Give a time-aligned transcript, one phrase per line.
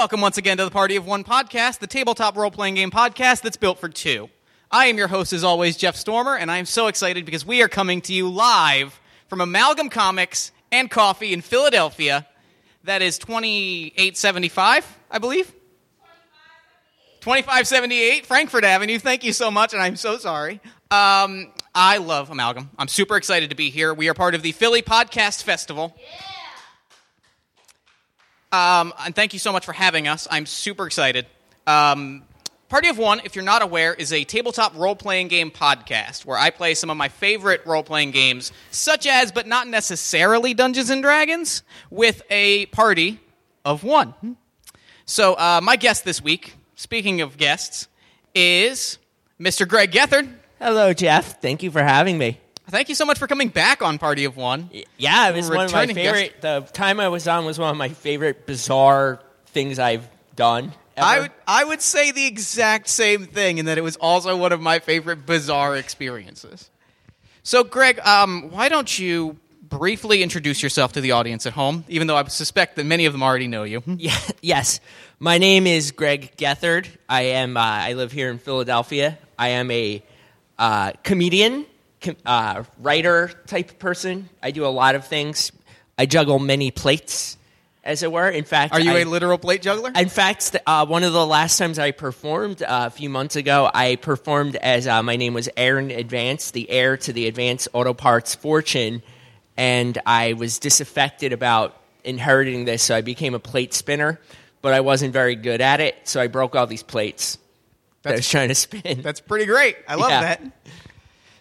[0.00, 3.42] Welcome once again to the Party of One podcast, the tabletop role playing game podcast
[3.42, 4.30] that's built for two.
[4.70, 7.60] I am your host, as always, Jeff Stormer, and I am so excited because we
[7.60, 8.98] are coming to you live
[9.28, 12.26] from Amalgam Comics and Coffee in Philadelphia.
[12.84, 15.52] That is 2875, I believe.
[17.20, 18.98] 2578 Frankford Avenue.
[18.98, 20.62] Thank you so much, and I'm so sorry.
[20.90, 22.70] Um, I love Amalgam.
[22.78, 23.92] I'm super excited to be here.
[23.92, 25.94] We are part of the Philly Podcast Festival.
[28.52, 30.26] Um, and thank you so much for having us.
[30.30, 31.26] I'm super excited.
[31.66, 32.24] Um,
[32.68, 36.38] Party of One, if you're not aware, is a tabletop role playing game podcast where
[36.38, 40.88] I play some of my favorite role playing games, such as, but not necessarily Dungeons
[40.88, 43.18] and Dragons, with a party
[43.64, 44.36] of one.
[45.04, 47.88] So, uh, my guest this week, speaking of guests,
[48.36, 48.98] is
[49.40, 49.66] Mr.
[49.66, 50.32] Greg Gethard.
[50.60, 51.40] Hello, Jeff.
[51.40, 52.38] Thank you for having me.
[52.70, 54.70] Thank you so much for coming back on Party of One.
[54.96, 55.96] Yeah, it was one of my guest.
[55.96, 56.40] favorite.
[56.40, 60.72] The time I was on was one of my favorite bizarre things I've done.
[60.96, 61.06] Ever.
[61.06, 64.52] I would, I would say the exact same thing, in that it was also one
[64.52, 66.70] of my favorite bizarre experiences.
[67.42, 72.06] So, Greg, um, why don't you briefly introduce yourself to the audience at home, even
[72.06, 73.82] though I suspect that many of them already know you?
[73.98, 74.80] Yeah, yes.
[75.18, 76.86] My name is Greg Gethard.
[77.08, 77.56] I am.
[77.56, 79.18] Uh, I live here in Philadelphia.
[79.38, 80.02] I am a
[80.58, 81.69] uh, comedian, com-
[82.26, 84.28] uh, writer type person.
[84.42, 85.52] I do a lot of things.
[85.98, 87.36] I juggle many plates,
[87.84, 88.28] as it were.
[88.28, 89.92] In fact, Are you a a literal plate juggler?
[89.94, 93.70] In fact, uh, one of the last times I performed uh, a few months ago,
[93.72, 97.92] I performed as uh, my name was Aaron Advance, the heir to the Advance Auto
[97.94, 99.02] Parts fortune,
[99.56, 104.18] and I was disaffected about inheriting this, so I became a plate spinner,
[104.62, 107.36] but I wasn't very good at it, so I broke all these plates
[108.02, 109.02] that I was trying to spin.
[109.02, 109.76] That's pretty great.
[109.86, 110.20] I love Yeah.
[110.22, 110.42] that.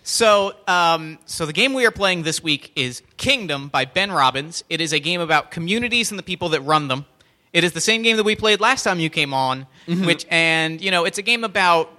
[0.10, 4.64] So, um, so the game we are playing this week is Kingdom by Ben Robbins.
[4.68, 7.06] It is a game about communities and the people that run them.
[7.54, 10.82] It is the same game that we played last time you came on, which and
[10.82, 11.92] you know it's a game about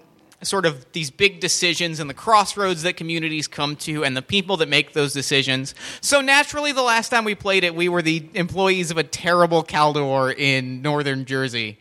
[0.43, 4.57] sort of these big decisions and the crossroads that communities come to and the people
[4.57, 5.77] that make those decisions.
[6.01, 9.63] So naturally, the last time we played it, we were the employees of a terrible
[9.63, 11.79] Caldor in northern Jersey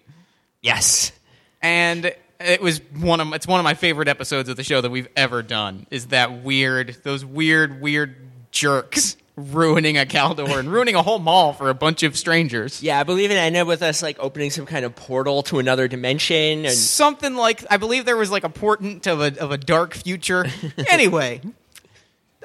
[0.62, 1.12] yes.
[1.60, 4.90] and it was one of it's one of my favorite episodes of the show that
[4.90, 5.86] we've ever done.
[5.92, 6.98] Is that weird?
[7.04, 8.16] Those weird, weird
[8.52, 12.84] jerks ruining a Caldor and ruining a whole mall for a bunch of strangers.
[12.84, 15.88] Yeah, I believe it ended with us like opening some kind of portal to another
[15.88, 19.58] dimension, and Something like I believe there was like a portent of a of a
[19.58, 20.46] dark future.
[20.90, 21.42] anyway,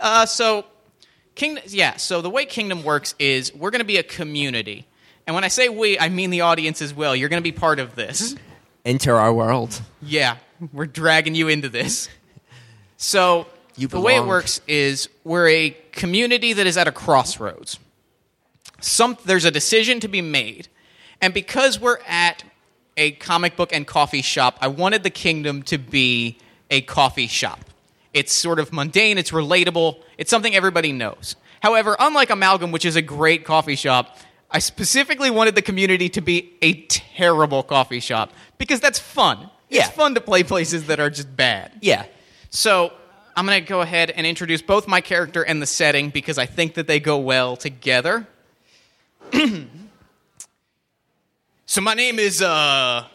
[0.00, 0.64] uh, so
[1.34, 1.96] Kingdom, yeah.
[1.96, 4.86] So the way Kingdom works is we're going to be a community,
[5.26, 7.14] and when I say we, I mean the audience as well.
[7.14, 8.34] You're going to be part of this.
[8.84, 9.80] Enter our world.
[10.02, 10.36] Yeah,
[10.72, 12.08] we're dragging you into this.
[12.96, 13.46] So
[13.76, 17.78] the way it works is we're a community that is at a crossroads.
[18.80, 20.68] Some there's a decision to be made,
[21.20, 22.44] and because we're at
[22.96, 26.38] a comic book and coffee shop, I wanted the kingdom to be
[26.70, 27.60] a coffee shop.
[28.12, 31.34] It's sort of mundane, it's relatable, it's something everybody knows.
[31.60, 34.18] However, unlike Amalgam, which is a great coffee shop,
[34.54, 39.50] I specifically wanted the community to be a terrible coffee shop because that's fun.
[39.68, 39.86] Yeah.
[39.86, 41.72] It's fun to play places that are just bad.
[41.80, 42.06] Yeah.
[42.50, 42.92] So
[43.36, 46.46] I'm going to go ahead and introduce both my character and the setting because I
[46.46, 48.28] think that they go well together.
[51.66, 53.06] so my name is uh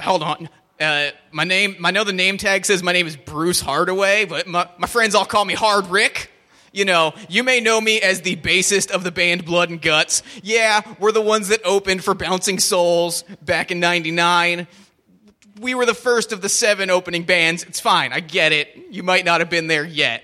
[0.00, 0.50] hold on.
[0.78, 4.46] Uh, my name, I know the name tag says my name is Bruce Hardaway, but
[4.46, 6.30] my, my friends all call me Hard Rick.
[6.76, 10.22] You know, you may know me as the bassist of the band Blood and Guts.
[10.42, 14.66] Yeah, we're the ones that opened for Bouncing Souls back in 99
[15.58, 17.62] we were the first of the seven opening bands.
[17.62, 18.12] It's fine.
[18.12, 18.76] I get it.
[18.90, 20.22] You might not have been there yet.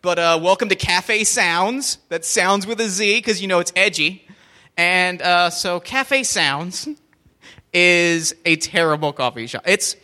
[0.00, 1.98] But uh, welcome to Cafe Sounds.
[2.08, 4.28] That sounds with a Z because you know it's edgy.
[4.76, 6.88] And uh, so Cafe Sounds
[7.72, 9.64] is a terrible coffee shop.
[9.66, 9.96] It's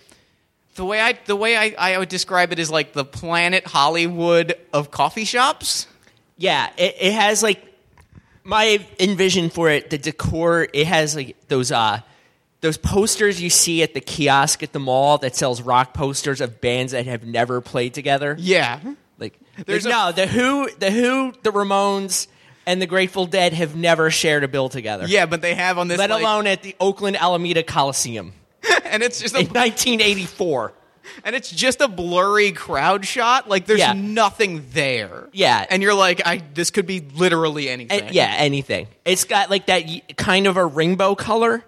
[0.76, 4.54] the way I the way I, I would describe it is like the Planet Hollywood
[4.72, 5.86] of coffee shops.
[6.36, 7.62] Yeah, it, it has like
[8.44, 9.90] my envision for it.
[9.90, 12.00] The decor it has like those uh
[12.60, 16.60] those posters you see at the kiosk at the mall that sells rock posters of
[16.60, 18.36] bands that have never played together.
[18.38, 18.80] Yeah.
[19.18, 22.26] Like, There's like, no, the Who, the Who, the Ramones,
[22.66, 25.06] and the Grateful Dead have never shared a bill together.
[25.06, 28.32] Yeah, but they have on this let like- alone at the Oakland Alameda Coliseum
[28.84, 30.72] and it's just in a, 1984.
[31.24, 33.48] and it's just a blurry crowd shot.
[33.48, 33.92] Like there's Yeah.
[33.94, 35.28] nothing there.
[35.32, 35.64] Yeah.
[35.70, 38.00] and you're like, I this could be literally anything.
[38.02, 38.88] And- yeah, anything.
[39.04, 41.64] It's got like that y- kind of a rainbow color.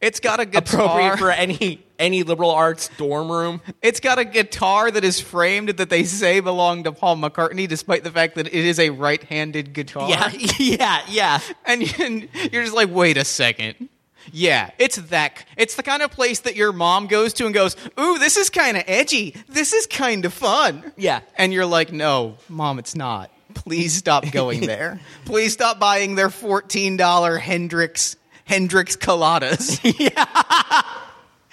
[0.00, 0.80] It's got a guitar.
[0.84, 3.60] appropriate for any any liberal arts dorm room.
[3.80, 8.02] It's got a guitar that is framed that they say belonged to Paul McCartney, despite
[8.02, 10.08] the fact that it is a right-handed guitar.
[10.10, 10.28] Yeah,
[10.58, 11.40] yeah, yeah.
[11.64, 13.88] and and you're just like, wait a second.
[14.30, 15.44] Yeah, it's that.
[15.56, 18.50] It's the kind of place that your mom goes to and goes, "Ooh, this is
[18.50, 19.34] kind of edgy.
[19.48, 21.20] This is kind of fun." Yeah.
[21.36, 23.30] and you're like, "No, mom, it's not.
[23.54, 25.00] Please stop going there.
[25.24, 29.78] Please stop buying their fourteen dollar Hendrix Hendrix coladas."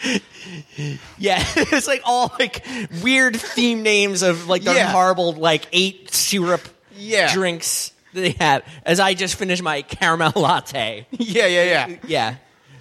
[0.02, 0.20] Yeah,
[1.18, 2.66] yeah, it's like all like
[3.04, 4.92] weird theme names of like the Yeah.
[4.92, 6.62] horrible like eight syrup
[6.96, 7.34] Yeah.
[7.34, 8.64] drinks that they have.
[8.86, 11.06] As I just finished my caramel latte.
[11.12, 11.96] yeah, yeah, yeah.
[12.08, 12.36] Yeah,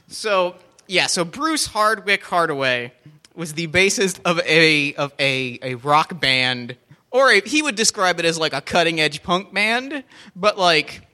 [0.08, 0.56] So
[0.86, 2.92] yeah, so Bruce Hardwick Hardaway
[3.34, 6.76] was the bassist of a of a a rock band,
[7.10, 10.02] or a, he would describe it as like a cutting edge punk band,
[10.34, 11.06] but like,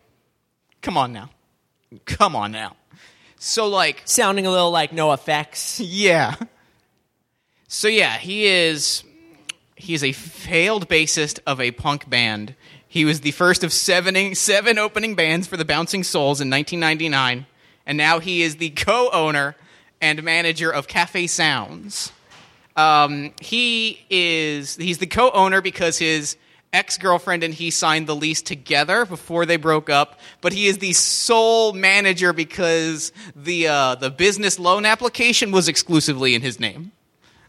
[0.81, 1.31] come on now,
[2.07, 2.77] come on now.
[3.37, 5.83] So like, sounding a little like NOFX.
[5.85, 6.37] yeah.
[7.67, 9.03] So yeah, he is
[9.75, 12.55] he is a failed bassist of a punk band.
[12.87, 17.47] He was the first of seven seven opening bands for the Bouncing Souls in 1999,
[17.87, 19.57] and now he is the co-owner
[20.01, 22.13] and manager of Cafe Sounds.
[22.77, 26.37] Um, he is he's the co-owner because his
[26.73, 30.93] ex-girlfriend and he signed the lease together before they broke up, but he is the
[30.93, 36.91] sole manager because the uh, the business loan application was exclusively in his name.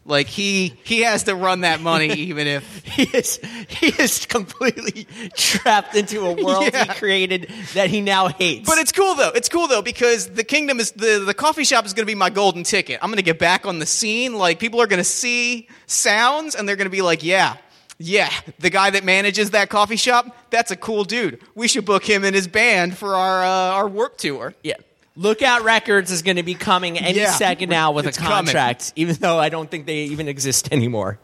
[0.07, 5.07] Like he he has to run that money even if He is he is completely
[5.35, 6.85] trapped into a world Yeah.
[6.93, 8.69] he created that he now hates.
[8.69, 9.31] But it's cool though.
[9.33, 12.15] It's cool though because the kingdom is the the coffee shop is going to be
[12.15, 12.99] my golden ticket.
[13.01, 14.35] I'm going to get back on the scene.
[14.35, 17.57] Like people are going to see sounds and they're going to be like, "Yeah.
[17.97, 18.29] Yeah,
[18.59, 21.39] the guy that manages that coffee shop, that's a cool dude.
[21.55, 24.75] We should book him and his band for our uh, our warp tour." yeah.
[25.15, 27.31] Lookout Records is going to be coming any Yeah.
[27.31, 28.31] second now with a coming.
[28.45, 31.19] contract, even though I don't think they even exist anymore.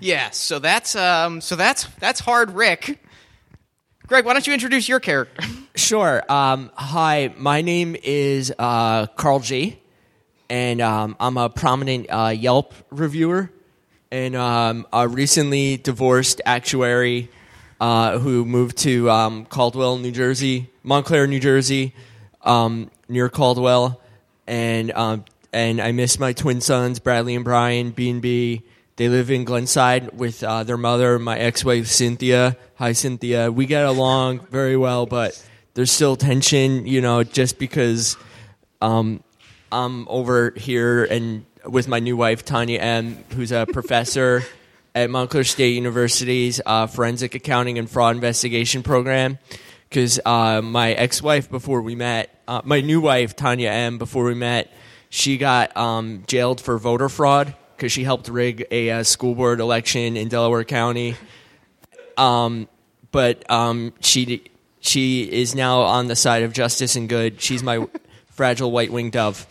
[0.00, 2.98] Yeah, so that's um so that's that's hard Rick.
[4.06, 5.42] Greg, why don't you introduce your character?
[5.74, 6.22] Sure.
[6.32, 9.78] Um, hi, my name is uh, Carl G,
[10.48, 13.50] and um, I'm a prominent uh, Yelp reviewer,
[14.10, 17.28] and um, a recently divorced actuary
[17.80, 21.92] uh, who moved to um, Caldwell, New Jersey, Montclair, New Jersey,
[22.46, 24.00] um, near Caldwell,
[24.46, 28.62] and um, and I miss my twin sons, Bradley and Brian, B and B.
[28.96, 32.56] They live in Glenside with uh, their mother, my ex-wife Cynthia.
[32.76, 33.52] Hi, Cynthia.
[33.52, 35.42] We get along very well, but
[35.74, 38.16] there's still tension, you know, just because
[38.80, 39.22] um,
[39.70, 44.42] I'm over here and with my new wife Tanya M, who's a professor
[44.94, 49.38] at Montclair State University's uh, Forensic Accounting and Fraud Investigation program.
[49.90, 54.34] Because uh, my ex-wife, before we met, uh, my new wife Tanya M, before we
[54.34, 54.72] met,
[55.08, 59.60] she got um, jailed for voter fraud because she helped rig a, uh school board
[59.60, 61.16] election in Delaware County
[63.16, 64.44] but um, she
[64.80, 67.40] she is now on the side of justice and good.
[67.40, 67.88] She's my
[68.26, 69.46] fragile white winged dove.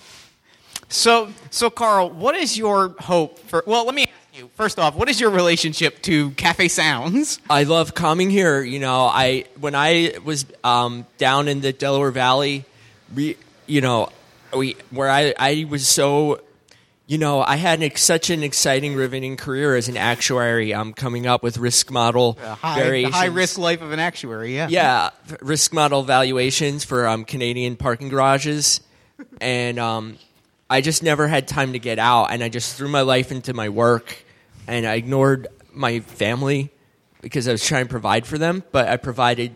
[0.88, 3.64] So, so Carl, what is your hope for?
[3.66, 7.40] Well, let me ask you first off, what is your relationship to Cafe Sounds?
[7.50, 8.62] I love coming here.
[8.62, 12.66] You know, I when I was um, down in the Delaware Valley,
[13.14, 14.10] we, you know,
[14.56, 16.42] we where I I was so.
[17.08, 20.74] You know, I had an, such an exciting, riveting career as an actuary.
[20.74, 23.14] I'm coming up with risk model High, variations.
[23.14, 24.56] high risk life of an actuary.
[24.56, 24.70] Yeah.
[24.72, 25.10] yeah,
[25.40, 28.82] risk model valuations for um, Canadian parking garages,
[29.40, 30.18] and um,
[30.68, 33.54] I just never had time to get out, and I just threw my life into
[33.54, 34.26] my work,
[34.66, 36.72] and I ignored my family
[37.22, 39.52] because I was trying to provide for them, but I provided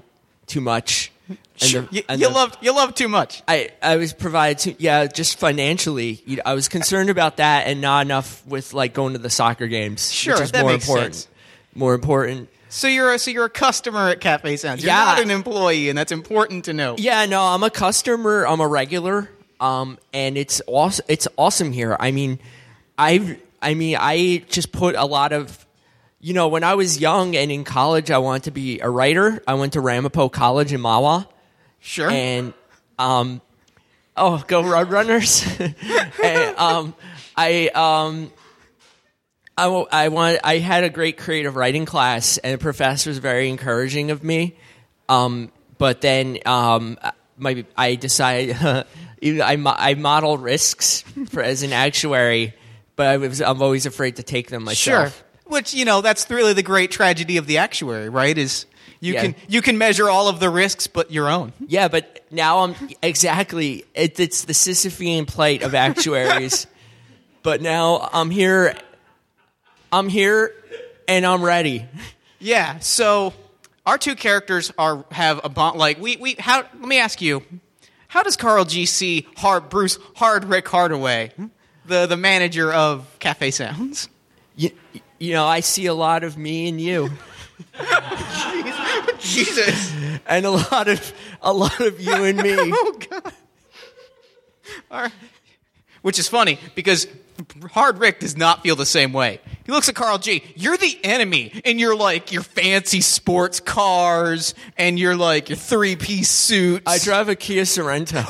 [0.46, 1.09] too much.
[1.30, 1.82] And Sure.
[1.84, 3.44] the- You, you the- love you love too much.
[3.48, 7.68] I, I was provided to yeah just financially you know, I was concerned about that
[7.68, 10.72] and not enough with like going to the soccer games Sure, which is that more
[10.72, 11.28] makes important sense.
[11.76, 14.82] more important So you're a, so you're a customer at Cafe Sounds.
[14.84, 15.06] You're Yeah.
[15.06, 16.96] not an employee, and that's important to know.
[17.00, 18.46] Yeah, no, I'm a customer.
[18.48, 19.28] I'm a regular,
[19.60, 21.04] um, and it's awesome.
[21.08, 21.98] It's awesome here.
[22.00, 22.38] I mean,
[22.98, 25.66] I've I mean, I just put a lot of,
[26.22, 29.42] you know, when I was young and in college, I wanted to be a writer.
[29.48, 31.28] I went to Ramapo College in Mahwah,
[31.80, 32.10] Sure.
[32.10, 32.54] and
[32.98, 33.42] um,
[34.18, 35.46] oh, go Roadrunners!
[36.24, 36.96] and, um,
[37.36, 38.32] I um.
[39.58, 40.40] I, I want.
[40.44, 44.58] I had a great creative writing class, and the professor was very encouraging of me.
[45.10, 46.98] Um, but then um,
[47.38, 48.86] my I decided I
[49.22, 52.54] I model risks for as an actuary,
[52.96, 55.14] but I was I'm always afraid to take them myself.
[55.14, 55.26] sure.
[55.50, 58.38] Which you know, that's really the great tragedy of the actuary, right?
[58.38, 58.66] Is
[59.02, 59.22] you Yeah.
[59.22, 61.54] can you can measure all of the risks, but your own.
[61.68, 66.68] Yeah, but now I'm exactly it, it's the Sisyphean plight of actuaries.
[67.44, 68.76] but now I'm here.
[69.92, 70.54] I'm here,
[71.08, 71.86] and I'm ready.
[72.40, 72.78] Yeah.
[72.80, 73.34] So
[73.86, 75.80] our two characters are have a bond.
[75.80, 76.58] Like we we how?
[76.62, 77.44] Let me ask you.
[78.10, 81.32] how does Carl G see Hard Bruce Hard Rick Hardaway,
[81.86, 84.10] the the manager of Cafe Sounds?
[84.56, 84.72] You,
[85.20, 87.10] you know, I see a lot of me and you,
[89.20, 89.94] Jesus.
[90.28, 92.56] and a lot of a lot of you and me.
[92.72, 93.34] Oh God.
[94.92, 95.12] All right.
[96.02, 97.08] Which is funny because
[97.72, 99.40] Hard Rick does not feel the same way.
[99.66, 100.44] He looks at Carl G.
[100.56, 105.96] You're the enemy and you're like your fancy sports cars and your like your three
[105.96, 106.84] piece suits.
[106.88, 108.26] I drive a Kia Sorento.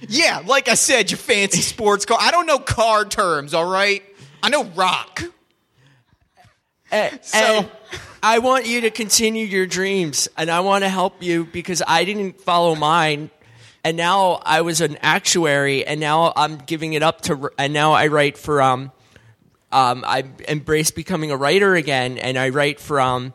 [0.08, 2.18] yeah, like I said, your fancy sports car.
[2.20, 3.54] I don't know car terms.
[3.54, 4.02] All right,
[4.42, 5.22] I know rock.
[6.90, 7.70] And, So- and
[8.22, 12.04] I want you to continue your dreams, and I want to help you because I
[12.04, 13.30] didn't follow mine,
[13.84, 17.92] and now I was an actuary, and now I'm giving it up to, and now
[17.92, 18.90] I write for um,
[19.70, 23.34] um, I embrace becoming a writer again, and I write for um,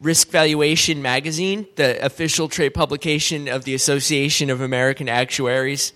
[0.00, 5.92] Risk Valuation magazine, the official trade publication of the Association of American Actuaries.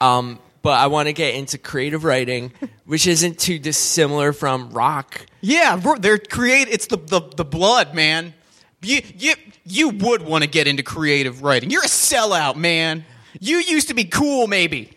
[0.00, 2.52] Um, but I want to get into creative writing,
[2.84, 5.26] which isn't too dissimilar from rock.
[5.40, 6.68] Yeah, they're create.
[6.68, 8.34] It's the, the the blood, man.
[8.82, 11.70] You you you would want to get into creative writing.
[11.70, 13.04] You're a sellout, man.
[13.38, 14.96] You used to be cool, maybe.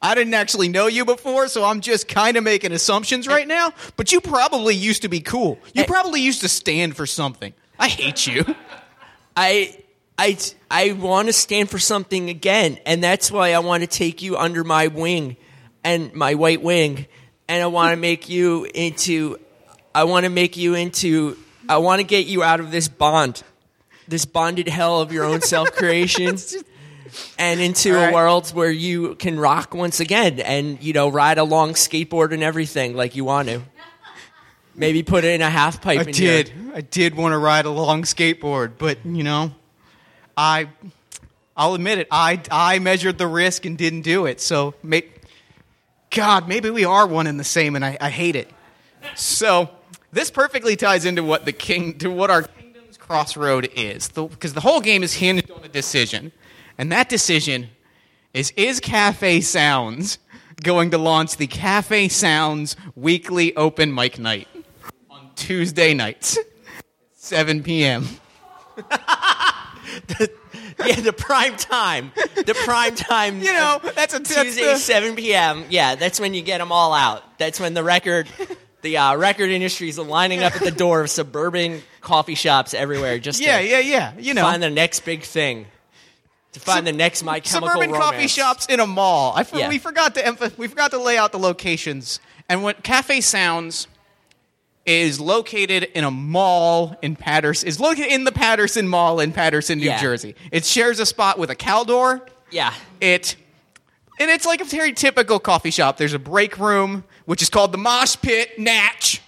[0.00, 3.72] I didn't actually know you before, so I'm just kind of making assumptions right now.
[3.96, 5.58] But you probably used to be cool.
[5.72, 7.54] You probably used to stand for something.
[7.78, 8.44] I hate you.
[9.36, 9.82] I
[10.18, 10.36] I
[10.70, 14.36] I want to stand for something again, and that's why I want to take you
[14.36, 15.36] under my wing
[15.82, 17.06] and my white wing,
[17.48, 19.38] and I want to make you into
[19.94, 21.36] I want to make you into
[21.68, 23.42] I want to get you out of this bond,
[24.06, 26.36] this bonded hell of your own self creation.
[27.38, 31.38] And into All a world where you can rock once again and, you know, ride
[31.38, 33.62] a long skateboard and everything like you want to.
[34.74, 36.52] Maybe put it in a half pipe I your- did.
[36.74, 39.52] I did want to ride a long skateboard, but you know,
[40.36, 40.68] I
[41.56, 42.08] I'll admit it.
[42.10, 44.40] I I measured the risk and didn't do it.
[44.40, 45.04] So, may,
[46.10, 48.50] God, maybe we are one and the same, and I, I hate it.
[49.14, 49.68] So,
[50.12, 54.60] this perfectly ties into what the king to what our kingdom's crossroad is, because the
[54.60, 56.32] whole game is hinged on a decision,
[56.76, 57.68] and that decision
[58.32, 60.18] is is Cafe Sounds
[60.62, 64.48] going to launch the Cafe Sounds weekly open mic night
[65.10, 66.36] on Tuesday nights,
[67.12, 68.08] 7 p.m.
[70.86, 72.12] yeah, the prime time.
[72.36, 73.40] The prime time.
[73.40, 75.64] You know, that's a that's Tuesday, the- 7 p.m.
[75.70, 77.22] Yeah, that's when you get them all out.
[77.38, 78.28] That's when the record,
[78.82, 83.18] the uh, record industry is lining up at the door of suburban coffee shops everywhere
[83.18, 84.12] just yeah, to yeah, yeah.
[84.18, 85.66] You know, find the next big thing.
[86.52, 88.10] To find the next My Chemical suburban Romance.
[88.12, 89.32] coffee shops in a mall.
[89.34, 89.68] I for, Yeah.
[89.68, 92.20] we forgot to emph- we forgot to lay out the locations.
[92.48, 93.88] And what Cafe Sounds
[94.86, 99.78] is located in a mall in Paterson is located in the Paterson Mall in Paterson,
[99.78, 100.00] New Yeah.
[100.00, 100.34] Jersey.
[100.52, 102.20] It shares a spot with a Caldor.
[102.50, 102.74] Yeah.
[103.00, 103.36] It
[104.20, 105.96] and it's like a very typical coffee shop.
[105.96, 109.20] There's a break room, which is called the Mosh Pit Natch.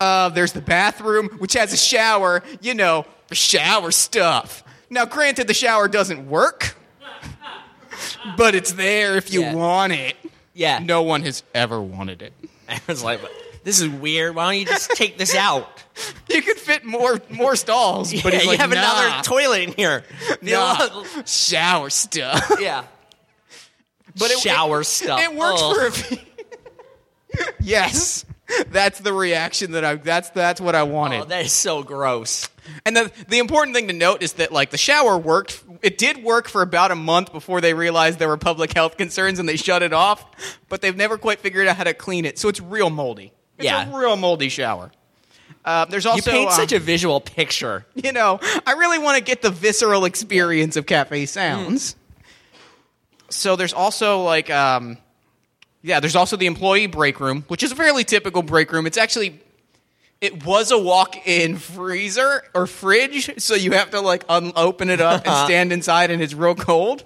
[0.00, 2.42] Uh, there's the bathroom, which has a shower.
[2.60, 4.64] You know, the shower stuff.
[4.90, 6.74] Now, granted, the shower doesn't work,
[8.36, 9.54] but it's there if you Yeah.
[9.54, 10.16] want it.
[10.54, 10.80] Yeah.
[10.80, 12.32] No one has ever wanted it.
[12.68, 13.20] I was like,
[13.64, 14.34] this is weird.
[14.34, 15.68] Why don't you just take this out?
[16.28, 19.72] You could fit more more stalls, but yeah, like, you have nah, another toilet in
[19.72, 20.04] here.
[20.42, 22.56] Nah, shower stuff.
[22.60, 22.84] yeah.
[24.18, 25.20] But it- shower it, stuff.
[25.20, 25.76] It works Ugh.
[25.76, 26.18] for a few.
[27.60, 28.24] yes,
[28.70, 29.94] that's the reaction that I.
[29.96, 31.22] That's that's what I wanted.
[31.22, 32.48] Oh, that is so gross.
[32.84, 35.62] and the the important thing to note is that like the shower worked.
[35.82, 39.38] It did work for about a month before they realized there were public health concerns
[39.38, 40.24] and they shut it off.
[40.68, 43.32] But they've never quite figured out how to clean it, so it's real moldy.
[43.62, 43.90] It's Yeah.
[43.92, 44.90] a real moldy shower.
[45.64, 47.86] Uh, there's also You paint uh, such a visual picture.
[47.94, 51.94] you know, I really want to get the visceral experience of cafe sounds.
[53.30, 54.98] So there's also like, um,
[55.82, 58.86] yeah, there's also the employee break room, which is a fairly typical break room.
[58.86, 59.40] It's actually,
[60.20, 65.00] it was a walk-in freezer or fridge, so you have to like un- open it
[65.00, 67.04] up and stand inside, and it's real cold.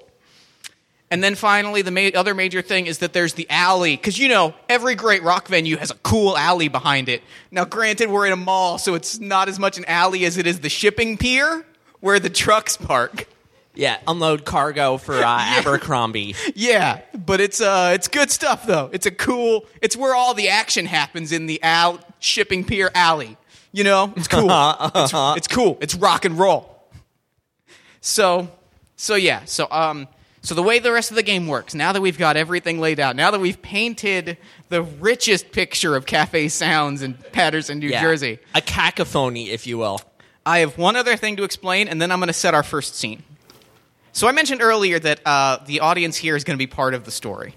[1.10, 3.96] And then finally, the ma- other major thing is that there's the alley.
[3.96, 7.22] Because, you know, every great rock venue has a cool alley behind it.
[7.50, 10.46] Now, granted, we're in a mall, so it's not as much an alley as it
[10.46, 11.64] is the shipping pier
[12.00, 13.28] where the trucks park.
[13.74, 16.34] Yeah, unload cargo for uh, Abercrombie.
[16.54, 18.88] Yeah, but it's uh, it's good stuff though.
[18.90, 19.66] It's a cool.
[19.82, 23.36] It's where all the action happens in the al- shipping pier alley.
[23.72, 24.48] You know, it's cool.
[24.94, 25.76] it's, it's cool.
[25.82, 26.88] It's rock and roll.
[28.00, 28.48] So,
[28.96, 29.44] so yeah.
[29.44, 30.08] So um,
[30.46, 31.74] so the way the rest of the game works.
[31.74, 34.38] Now that we've got everything laid out, now that we've painted
[34.68, 38.00] the richest picture of cafe sounds in Paterson, New Yeah.
[38.00, 40.00] Jersey, A cacophony, if you will.
[40.46, 42.94] I have one other thing to explain, and then I'm going to set our first
[42.94, 43.24] scene.
[44.12, 47.04] So I mentioned earlier that uh, the audience here is going to be part of
[47.04, 47.56] the story.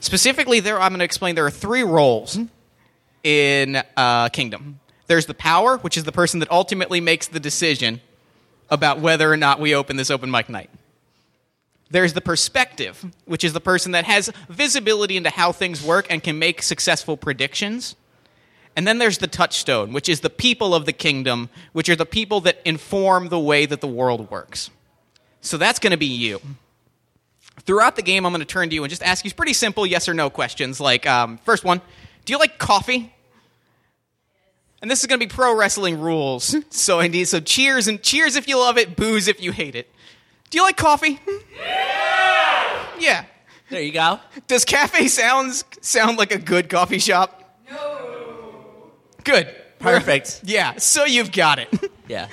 [0.00, 2.36] Specifically, there I'm going to explain there are three roles
[3.22, 4.80] in uh, Kingdom.
[5.06, 8.00] There's the power, which is the person that ultimately makes the decision
[8.70, 10.68] about whether or not we open this open mic night.
[11.90, 16.22] There's the perspective, which is the person that has visibility into how things work and
[16.22, 17.96] can make successful predictions.
[18.76, 22.06] And then there's the touchstone, which is the people of the kingdom, which are the
[22.06, 24.70] people that inform the way that the world works.
[25.40, 26.40] So that's going to be you.
[27.62, 29.86] Throughout the game, I'm going to turn to you and just ask you pretty simple
[29.86, 30.80] yes or no questions.
[30.80, 31.80] Like, um, first one,
[32.24, 33.12] do you like coffee?
[34.80, 36.54] And this is going to be pro wrestling rules.
[36.70, 39.74] So I need so cheers and cheers if you love it, booze if you hate
[39.74, 39.90] it.
[40.50, 41.20] Do you like coffee?
[41.56, 42.86] Yeah.
[42.98, 43.24] Yeah.
[43.70, 44.18] There you go.
[44.46, 47.58] Does Cafe Sounds sound like a good coffee shop?
[47.70, 48.90] No.
[49.24, 49.54] Good.
[49.78, 50.40] Perfect.
[50.44, 50.76] Yeah.
[50.78, 51.68] So you've got it.
[52.08, 52.28] Yeah.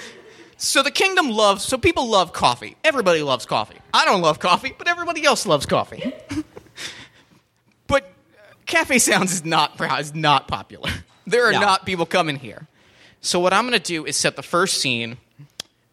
[0.56, 1.62] So the kingdom loves.
[1.66, 2.78] So people love coffee.
[2.86, 3.76] Everybody loves coffee.
[3.94, 6.14] I don't love coffee, but everybody else loves coffee.
[7.88, 10.90] but uh, Cafe Sounds is not is not popular.
[11.28, 11.60] There are No.
[11.60, 12.68] not people coming here.
[13.20, 15.18] So what I'm going to do is set the first scene,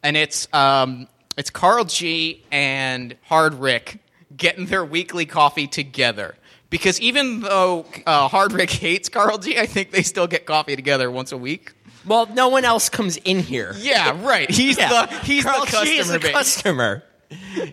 [0.05, 3.99] and it's um, it's Carl G and Hard Rick
[4.37, 6.35] getting their weekly coffee together.
[6.71, 10.75] Because even though uh, Hard Rick hates Carl G, I think they still get coffee
[10.75, 11.73] together once a week.
[12.07, 13.75] Well, no one else comes in here.
[13.79, 14.51] Yeah, right.
[14.51, 15.07] He's Yeah.
[15.07, 16.33] the he's Carl the customer G is the base.
[16.33, 17.03] customer.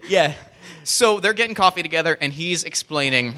[0.07, 0.33] yeah.
[0.83, 3.33] So they're getting coffee together, and he's explaining.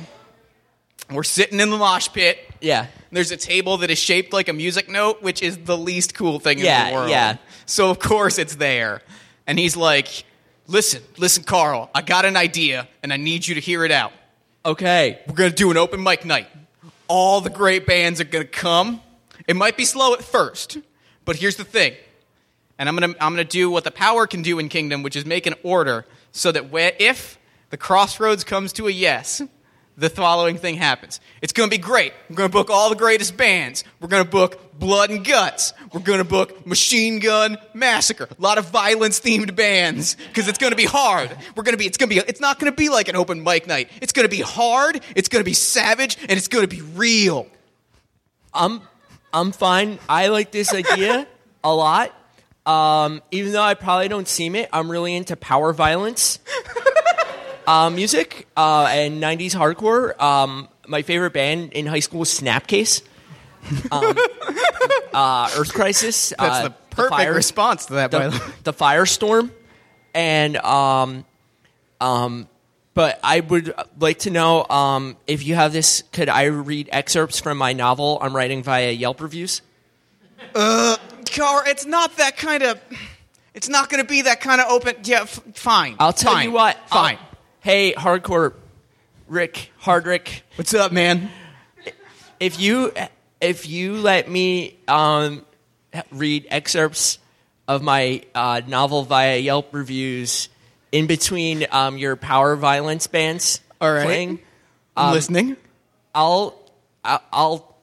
[1.11, 2.39] We're sitting in the mosh pit.
[2.61, 2.87] Yeah.
[3.11, 6.39] There's a table that is shaped like a music note, which is the least cool
[6.39, 7.09] thing in the world.
[7.09, 7.37] yeah.
[7.65, 9.01] So of course it's there,
[9.51, 10.24] and he's like,
[10.67, 11.89] "Listen, listen, Carl.
[11.93, 14.13] I got an idea, and I need you to hear it out.
[14.65, 15.19] Okay.
[15.28, 16.47] We're gonna do an open mic night.
[17.10, 19.02] All the great bands are gonna come.
[19.45, 20.78] It might be slow at first,
[21.25, 21.95] but here's the thing.
[22.80, 25.25] And I'm gonna I'm gonna do what the power can do in Kingdom, which is
[25.25, 26.69] make an order so that
[27.02, 27.38] if
[27.71, 29.41] the crossroads comes to a yes,
[29.97, 31.19] the following thing happens.
[31.41, 32.13] It's gonna be great.
[32.30, 33.84] We're gonna book all the greatest bands.
[33.99, 35.73] We're gonna book Blood and Guts.
[35.93, 38.27] We're gonna book Machine Gun Massacre.
[38.30, 41.36] A lot of violence themed bands because it's gonna be hard.
[41.56, 43.89] We're gonna be it's gonna be it's not gonna be like an open mic night.
[44.01, 45.01] It's gonna be hard.
[45.15, 47.47] It's gonna be savage, and it's gonna be real.
[48.54, 48.82] I'm
[49.34, 49.99] I'm fine.
[50.10, 51.27] I like this idea
[51.63, 52.13] a lot.
[52.65, 56.38] Um, even though I probably don't seem it, I'm really into power violence
[57.71, 60.19] uh, music uh, and 90s hardcore.
[60.21, 63.01] Um, my favorite band in high school was Snapcase.
[63.91, 64.15] Um,
[65.13, 66.34] uh, Earth Crisis.
[66.38, 68.45] That's uh, the perfect Fire- response to that, by the way.
[68.63, 69.51] the, the firestorm
[70.13, 71.23] and um
[72.01, 72.45] um
[72.93, 77.39] but i would like to know um if you have this could i read excerpts
[77.39, 79.62] from my novel i'm writing via yelp reviews
[80.53, 80.97] Uh,
[81.34, 82.77] Car, it's not that kind of.
[83.53, 84.95] It's not going to be that kind of open.
[85.05, 85.95] Yeah, f- fine.
[85.97, 86.43] i'll tell Fine.
[86.47, 87.15] you what Fine.
[87.15, 87.31] I'll-
[87.62, 88.54] hey hardcore
[89.28, 91.30] rick hard rick What's up, man?
[92.39, 92.91] if you
[93.39, 95.45] if you let me um
[96.12, 97.19] read excerpts
[97.67, 100.50] of my uh, novel via yelp reviews
[100.91, 104.04] in between um, your power violence bands All right.
[104.04, 104.39] playing
[104.97, 105.56] I'm listening.
[106.13, 106.58] I'll
[107.04, 107.78] I'll- I'll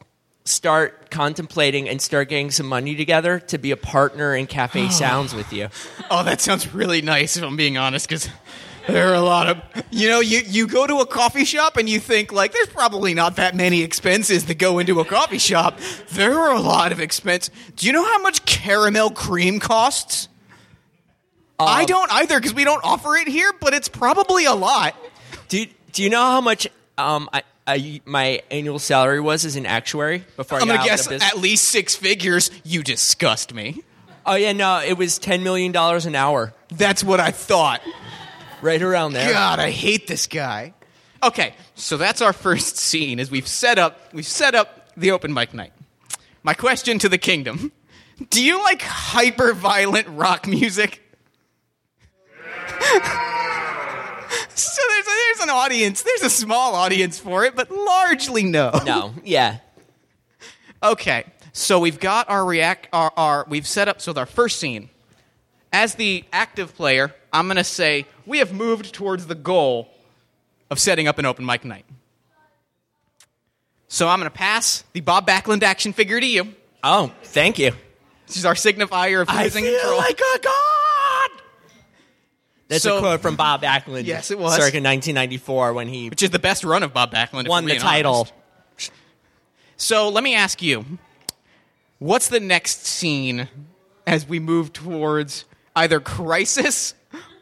[0.44, 5.34] start contemplating and start getting some money together to be a partner in Cafe Sounds
[5.34, 5.68] with you.
[6.10, 7.36] Oh, that sounds really nice.
[7.36, 8.28] If I'm being honest, because
[8.88, 9.84] there are a lot of.
[9.90, 13.14] You know, you you go to a coffee shop and you think like, there's probably
[13.14, 15.78] not that many expenses that go into a coffee shop.
[16.10, 17.50] There are a lot of expense.
[17.76, 20.28] Do you know how much caramel cream costs?
[21.60, 24.94] I don't either because we don't offer it here, but it's probably a lot.
[25.48, 29.66] Do do you know how much um I, I my annual salary was as an
[29.66, 32.50] actuary before I I'm gonna guess at least six figures.
[32.64, 33.82] You disgust me.
[34.24, 37.80] oh yeah, no, it was ten million dollars an hour, That's what I thought.
[38.62, 39.32] Right around there.
[39.32, 40.74] God, I hate this guy.
[41.22, 43.18] Okay, so that's our first scene.
[43.18, 45.72] Is we've set up we've set up the open mic night.
[46.42, 47.72] My question to the kingdom:
[48.30, 51.02] Do you like hyper violent rock music?
[54.54, 56.02] so there's a, there's an audience.
[56.02, 58.70] There's a small audience for it, but largely no.
[58.84, 59.58] No, yeah,
[60.82, 62.88] Okay, so we've got our react.
[62.92, 64.90] Our, our we've set up so our first scene.
[65.72, 69.88] As the active player, I'm going to say we have moved towards the goal
[70.70, 71.84] of setting up an open mic night.
[73.88, 76.54] So I'm going to pass the Bob Backlund action figure to you.
[76.84, 77.72] Oh, thank you.
[78.26, 79.96] This is our signifier of I feel control.
[79.96, 81.30] like a god.
[82.68, 84.04] That's So- a quote from Bob Backlund.
[84.04, 84.52] Yes, it was.
[84.52, 87.44] circa 1994 when he which is the best run of Bob Backlund.
[87.44, 88.14] if won we're the being title.
[88.76, 88.92] honest.
[89.78, 90.84] So let me ask you,
[91.98, 93.48] what's the next scene
[94.06, 96.94] as we move towards either crisis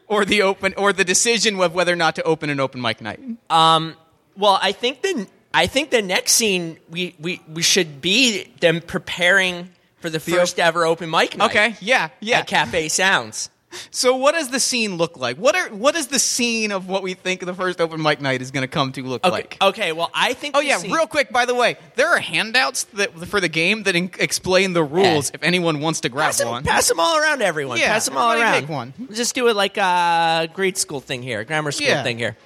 [0.07, 3.01] or the open or the decision of whether or not to open an open mic
[3.01, 3.19] night?
[3.49, 3.95] Um,
[4.35, 8.81] Well, I think the I think the next scene we, we, we should be them
[8.81, 11.49] preparing for the first ever open mic night.
[11.49, 12.39] Okay, yeah, yeah.
[12.39, 13.49] At Cafe Sounds.
[13.91, 15.37] So what does the scene look like?
[15.37, 18.41] What are what is the scene of what we think the first open mic night
[18.41, 19.31] is going to come to look Okay.
[19.31, 19.57] like?
[19.61, 19.91] Okay.
[19.91, 20.55] Well, I think.
[20.55, 21.31] Oh the yeah, scene- real quick.
[21.31, 25.29] By the way, there are handouts that for the game that in- explain the rules.
[25.29, 25.35] Yeah.
[25.35, 27.77] If anyone wants to grab Pass them, one, pass them all around, everyone.
[27.79, 28.61] Yeah, pass them all around.
[28.61, 28.93] take one.
[29.13, 32.03] Just do it like a grade school thing here, grammar school Yeah.
[32.03, 32.37] thing here.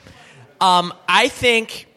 [0.60, 1.88] Um, I think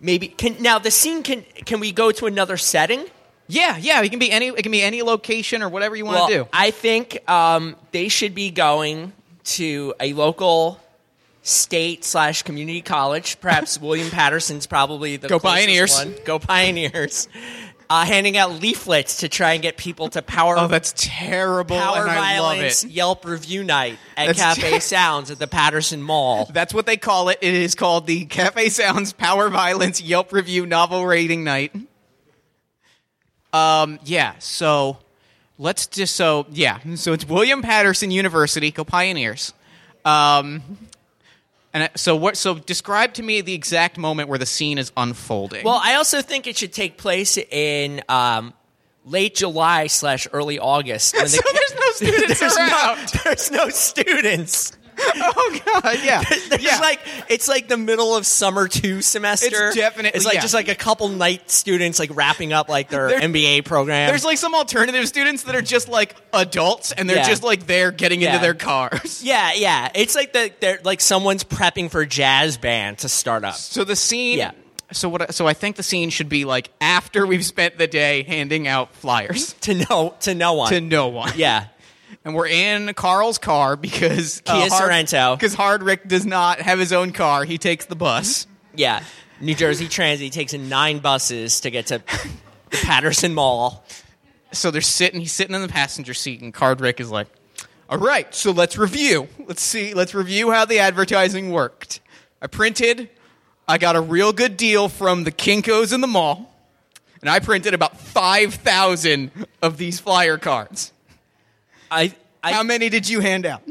[0.00, 3.04] maybe can now the scene can can we go to another setting?
[3.50, 6.16] Yeah, yeah, it can be any it can be any location or whatever you want
[6.16, 6.48] Well, to do.
[6.52, 9.12] I think um, they should be going
[9.44, 10.78] to a local
[11.42, 13.40] state slash community college.
[13.40, 15.96] Perhaps William Paterson's probably the Go Pioneers.
[15.96, 16.14] One.
[16.24, 17.28] Go Pioneers!
[17.88, 22.02] Uh, handing out leaflets to try and get people to power oh, that's terrible, Power
[22.02, 22.90] and I love Violence it.
[22.92, 26.44] Yelp review night at That's- Cafe Sounds at the Paterson Mall.
[26.52, 27.38] That's what they call it.
[27.40, 31.72] It is called the Cafe Sounds Power Violence Yelp Review Novel Rating Night.
[33.52, 34.34] Um, yeah.
[34.38, 34.98] So
[35.58, 36.78] let's just so yeah.
[36.96, 38.70] So it's William Paterson University.
[38.70, 39.52] Go Pioneers.
[40.04, 40.62] Um,
[41.72, 42.36] and so what?
[42.36, 45.64] So describe to me the exact moment where the scene is unfolding.
[45.64, 48.54] Well, I also think it should take place in um,
[49.04, 51.14] late July slash early August.
[51.18, 52.98] When so there's no students there's around.
[52.98, 54.72] no, there's no students.
[55.16, 56.78] oh god, yeah, There's yeah.
[56.78, 59.68] like it's like the middle of summer two semester.
[59.68, 60.40] It's definitely- it's like yeah.
[60.40, 64.08] just like a couple night students like wrapping up like their There- MBA program.
[64.08, 67.28] There's like some alternative students that are just like adults and they're Yeah.
[67.28, 69.22] just like there getting into their cars.
[69.24, 69.90] yeah, yeah.
[69.94, 73.54] It's like the they're like someone's prepping for jazz band to start up.
[73.54, 74.38] So the scene.
[74.38, 74.52] Yeah.
[74.92, 75.32] So what?
[75.34, 78.92] So I think the scene should be like after we've spent the day handing out
[78.96, 80.70] flyers To no to no one.
[80.72, 81.32] to no one.
[81.36, 81.66] yeah.
[82.24, 85.38] And we're in Carl's car because Kia uh, Hard- Sorento.
[85.38, 87.44] Because Hardrick does not have his own car.
[87.44, 88.46] He takes the bus.
[88.74, 89.02] Yeah.
[89.40, 92.02] New Jersey Transit takes in nine buses to get to
[92.70, 93.84] Paterson Mall.
[94.52, 95.20] So they're sitting.
[95.20, 97.28] He's sitting in the passenger seat, and Hardrick is like,
[97.88, 99.28] "All right, so let's review.
[99.46, 99.94] Let's see.
[99.94, 102.00] Let's review how the advertising worked.
[102.42, 103.08] I printed.
[103.68, 106.52] I got a real good deal from the Kinkos in the mall,
[107.20, 109.30] and I printed about five thousand
[109.62, 110.92] of these flyer cards."
[111.90, 113.62] I I How many did you hand out?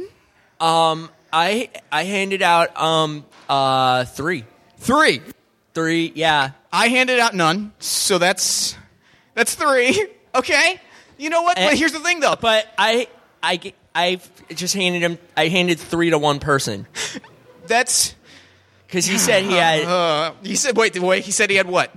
[1.31, 4.45] I I handed out um uh three.
[4.77, 5.21] Three.
[5.73, 6.51] Three, yeah.
[6.73, 8.75] I handed out none, so that's
[9.33, 10.07] that's three.
[10.35, 10.79] Okay.
[11.17, 11.57] You know what?
[11.57, 12.35] But here's the thing, though.
[12.39, 13.07] But I
[13.41, 14.21] I g- I
[14.53, 16.85] just handed him I handed three to one person
[17.65, 18.13] That's
[18.89, 20.77] cuz he said he had uh, he said.
[20.77, 21.25] Wait, wait.
[21.25, 21.91] He said he had what?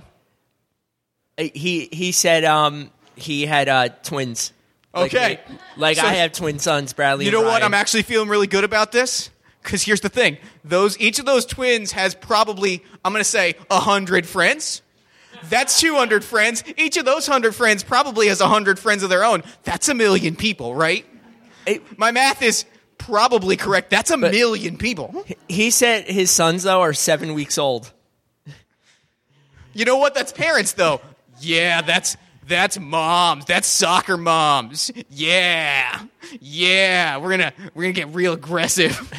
[1.37, 4.51] he he said um he had uh twins.
[4.93, 5.39] Like- Okay.
[5.77, 7.63] Like, So- I have twin sons, Bradley You know what?
[7.63, 9.29] I'm actually feeling really good about this.
[9.63, 13.55] Because here's the thing: those each of those twins has probably I'm going to say
[13.71, 14.81] hundred friends.
[15.49, 16.63] That's 200 friends.
[16.77, 19.43] Each of those 100 friends probably has 100 friends of their own.
[19.63, 21.05] That's a million people, right?
[21.65, 22.65] It- My math is
[22.97, 23.89] probably correct.
[23.89, 25.25] That's a million people.
[25.49, 27.91] he said his sons though are 7 weeks old.
[29.73, 30.13] You know what?
[30.13, 31.01] That's parents, though.
[31.39, 32.15] Yeah, that's
[32.47, 33.45] that's moms.
[33.45, 34.91] That's soccer moms.
[35.09, 36.03] Yeah,
[36.39, 37.17] yeah.
[37.17, 39.11] We're gonna we're gonna get real aggressive.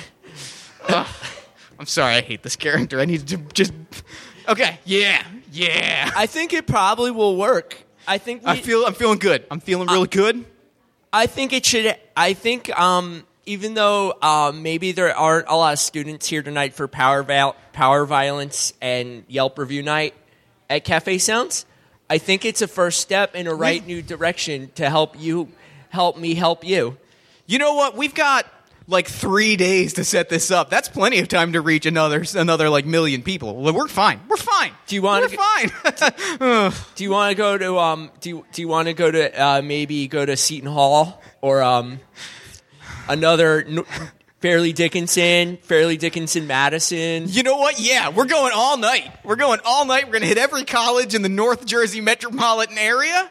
[0.88, 2.14] I'm sorry.
[2.14, 3.00] I hate this character.
[3.00, 3.72] I need to just.
[4.48, 4.78] Okay.
[4.84, 5.22] Yeah.
[5.52, 6.10] Yeah.
[6.16, 7.76] I think it probably will work.
[8.06, 9.44] I think we, I feel I'm feeling good.
[9.50, 10.44] I'm feeling really good.
[11.12, 11.96] I think it should.
[12.16, 16.74] I think um, even though um, maybe there aren't a lot of students here tonight
[16.74, 20.14] for power val- power violence and Yelp review night
[20.68, 21.66] at Cafe Sounds,
[22.08, 25.48] I think it's a first step in a right new direction to help you
[25.88, 26.98] help me help you.
[27.46, 27.96] You know what?
[27.96, 28.46] We've got
[28.86, 30.68] like three days to set this up.
[30.68, 33.56] That's plenty of time to reach another another like million people.
[33.56, 34.20] We're fine.
[34.28, 34.72] We're fine.
[34.86, 36.72] Do you wanna We're fine.
[36.94, 38.10] Do you want to go to um?
[38.20, 41.62] Do you, do you want to go to uh, maybe go to Seton Hall or
[41.62, 42.00] um
[43.08, 43.66] another
[44.44, 47.24] Fairleigh Dickinson, Fairleigh Dickinson, Madison?
[47.28, 47.80] You know what?
[47.80, 49.10] Yeah, we're going all night.
[49.24, 50.04] We're going all night.
[50.04, 53.30] We're going to hit every college in the North Jersey metropolitan area.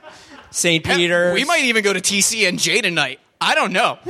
[0.50, 0.84] St.
[0.84, 1.36] Peter's.
[1.36, 3.20] We might even go to TCNJ tonight.
[3.40, 4.00] I don't know.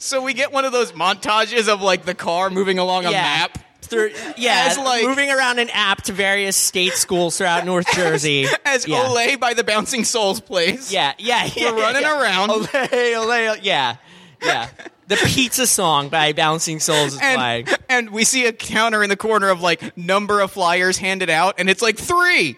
[0.00, 3.22] So we get one of those montages of like the car moving along a yeah.
[3.22, 3.58] map.
[3.80, 8.46] Through, yeah, As, like- moving around an app to various state schools throughout North Jersey.
[8.66, 8.98] As yeah.
[8.98, 10.92] Olay by the Bouncing Souls plays.
[10.92, 11.72] Yeah, yeah, yeah.
[11.72, 12.20] We're running yeah.
[12.20, 12.50] around.
[12.50, 13.96] Olay, olay, yeah,
[14.44, 14.68] yeah.
[15.06, 17.66] The pizza song by Bouncing Souls is playing.
[17.68, 21.28] And, and we see a counter in the corner of like number of flyers handed
[21.30, 22.56] out, and it's like three,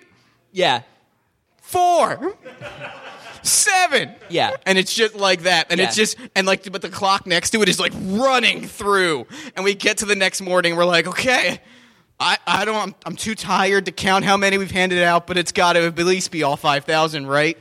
[0.52, 0.82] Yeah.
[1.60, 2.36] four.
[3.42, 4.10] seven.
[4.28, 4.56] Yeah.
[4.66, 5.70] And it's just like that.
[5.70, 9.26] And it's just, and like, but the clock next to it is like running through.
[9.54, 11.60] And we get to the next morning, we're like, okay,
[12.18, 15.36] I, I don't, I'm, I'm too tired to count how many we've handed out, but
[15.36, 17.56] it's got to at least be all 5,000, right?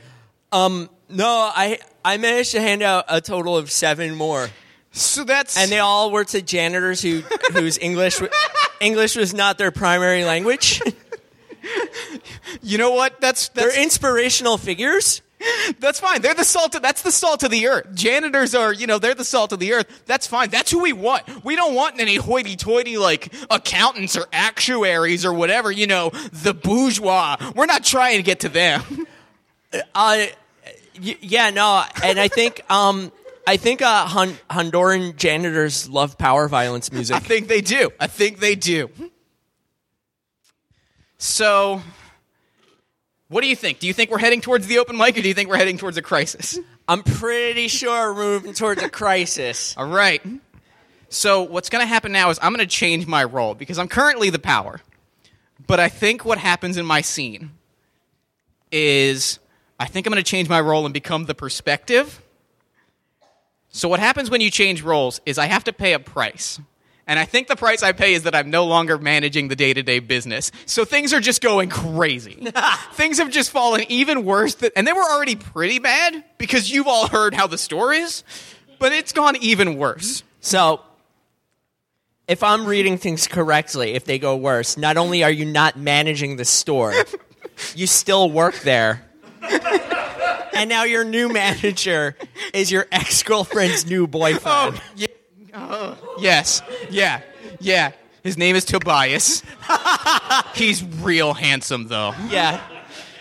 [0.50, 4.48] Um, no, I I managed to hand out a total of seven more,
[4.92, 7.20] So that's, and they all were to janitors who
[7.52, 8.32] whose English w-
[8.80, 10.80] English was not their primary language.
[12.62, 13.20] you know what?
[13.20, 15.20] That's, They're inspirational figures.
[15.80, 16.22] that's fine.
[16.22, 17.88] They're the salt, of, that's the salt of the earth.
[17.94, 20.04] Janitors are, you know, they're the salt of the earth.
[20.06, 20.48] That's fine.
[20.50, 21.44] That's who we want.
[21.44, 26.54] We don't want any hoity toity like accountants or actuaries or whatever, you know, the
[26.54, 27.36] bourgeois.
[27.54, 28.82] We're not trying to get to them.
[29.74, 30.32] Uh, y-
[31.00, 33.12] yeah, no, and I think um,
[33.46, 37.16] I think uh, Hon- Honduran janitors love power violence music.
[37.16, 37.90] I think they do.
[38.00, 38.90] I think they do.
[41.18, 41.80] So,
[43.28, 43.78] what do you think?
[43.78, 45.78] Do you think we're heading towards the open mic or do you think we're heading
[45.78, 46.58] towards a crisis?
[46.88, 49.74] I'm pretty sure we're moving towards a crisis.
[49.78, 50.22] All right.
[51.08, 53.88] So, what's going to happen now is I'm going to change my role because I'm
[53.88, 54.80] currently the power.
[55.66, 57.52] But I think what happens in my scene
[58.70, 59.38] is
[59.78, 62.22] I think I'm going to change my role and become the perspective.
[63.68, 66.58] So, what happens when you change roles is I have to pay a price.
[67.08, 69.72] And I think the price I pay is that I'm no longer managing the day
[69.72, 70.50] to day business.
[70.66, 72.50] So things are just going crazy.
[72.94, 74.56] things have just fallen even worse.
[74.56, 78.24] Than, and they were already pretty bad because you've all heard how the store is,
[78.80, 80.24] but it's gone even worse.
[80.40, 80.80] So,
[82.26, 86.36] if I'm reading things correctly, if they go worse, not only are you not managing
[86.36, 86.92] the store,
[87.76, 89.05] you still work there.
[90.54, 92.16] and now your new manager
[92.52, 94.44] is your ex girlfriend's new boyfriend.
[94.46, 95.06] Oh, yeah.
[95.52, 96.62] Uh, yes.
[96.90, 97.22] Yeah.
[97.60, 97.92] Yeah.
[98.22, 99.42] His name is Tobias.
[100.54, 102.12] He's real handsome, though.
[102.28, 102.60] Yeah.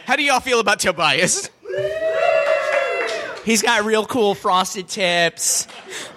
[0.06, 1.50] How do y'all feel about Tobias?
[3.46, 5.68] He's got real cool frosted tips.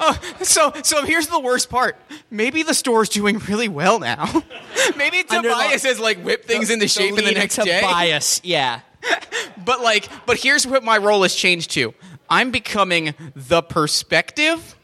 [0.01, 1.99] Oh, so so here's the worst part.
[2.31, 4.25] Maybe the store's doing really well now.
[4.97, 7.81] Maybe Under the- Tobias has like whipped things into shape in the next of day.
[7.83, 8.81] Tobias, yeah.
[9.65, 11.93] But like, but here's what my role has changed to.
[12.31, 14.77] I'm becoming the perspective,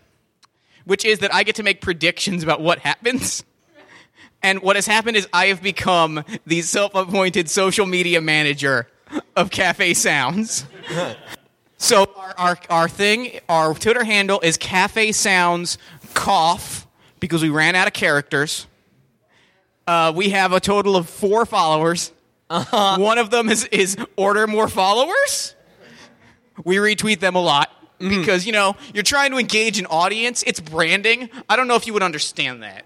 [0.85, 3.45] which is that I get to make predictions about what happens.
[4.43, 8.89] And what has happened is I have become the self-appointed social media manager
[9.37, 10.67] of Cafe Sounds.
[11.77, 15.77] So our, our our thing, our Twitter handle is Cafe Sounds
[16.15, 16.87] Cough
[17.21, 18.67] because we ran out of characters.
[19.87, 22.11] Uh, we have a total of four followers.
[22.51, 22.99] Uh-huh.
[22.99, 25.55] One of them is is order more followers.
[26.65, 28.21] We retweet them a lot mm-hmm.
[28.21, 30.43] because you know you're trying to engage an audience.
[30.47, 31.31] It's branding.
[31.49, 32.85] I don't know if you would understand that.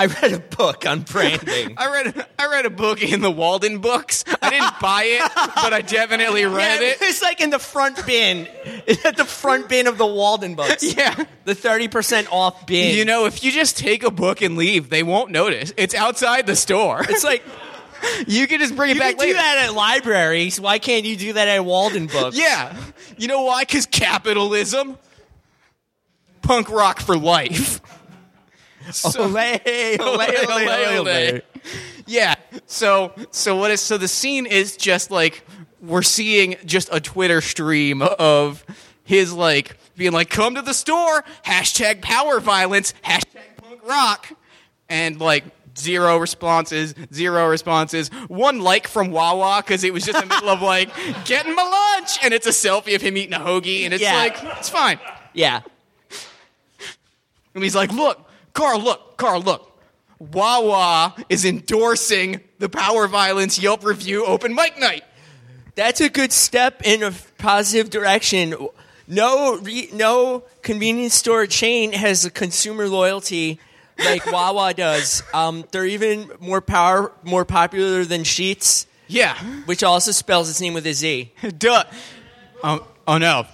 [0.00, 1.74] I read a book on branding.
[1.78, 4.24] I read I read a book in the Waldenbooks.
[4.40, 6.96] I didn't buy it, but I definitely read it.
[7.02, 8.48] It's like in the front bin.
[8.86, 10.96] It's at the front bin of the Waldenbooks.
[10.96, 11.14] Yeah.
[11.44, 12.96] The 30% off bin.
[12.96, 15.72] You know, if you just take a book and leave, they won't notice.
[15.76, 17.02] It's outside the store.
[17.08, 17.42] it's like
[18.26, 20.58] You can just bring it you back can do that at libraries.
[20.58, 22.36] Why can't you do that at Waldenbooks?
[22.36, 22.74] Yeah.
[23.18, 23.62] You know why?
[23.64, 24.96] Because capitalism.
[26.42, 27.80] Punk rock for life.
[28.94, 31.42] So- Olay, olay, olay, olay, olay.
[32.06, 32.34] Yeah.
[32.66, 35.44] So so what is so the scene is just like
[35.80, 38.64] we're seeing just a Twitter stream of
[39.04, 44.32] his like being like, come to the store, hashtag power violence, hashtag punk rock.
[44.88, 45.44] And like
[45.78, 48.08] zero responses, zero responses.
[48.28, 50.88] One like from Wawa because it was just in the middle of like
[51.26, 54.16] getting my lunch, and it's a selfie of him eating a hoagie, and it's Yeah.
[54.16, 54.98] like it's fine.
[55.32, 55.60] Yeah.
[57.54, 59.66] And he's like, look, Carl, look, Carl, look.
[60.18, 65.02] Wawa is endorsing the power violence Yelp review open mic night.
[65.76, 68.54] That's a good step in a positive direction.
[69.06, 73.58] No, re, no convenience store chain has a consumer loyalty
[73.98, 75.22] like Wawa does.
[75.32, 79.36] Um, they're even more power, more popular than Sheetz, Yeah.
[79.64, 81.32] which also spells its name with a Z.
[81.56, 81.84] Duh.
[82.62, 83.46] Oh, oh no.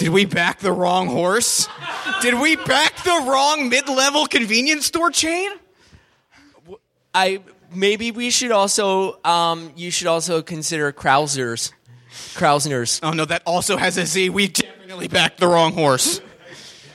[0.00, 1.68] Did we back the wrong horse?
[2.22, 5.50] Did we back the wrong mid-level convenience store chain?
[7.12, 11.74] I maybe we should also, um, you should also consider Krauszers,
[12.32, 13.00] Krausners.
[13.02, 14.30] Oh no, that also has a Z.
[14.30, 16.22] We definitely backed the wrong horse.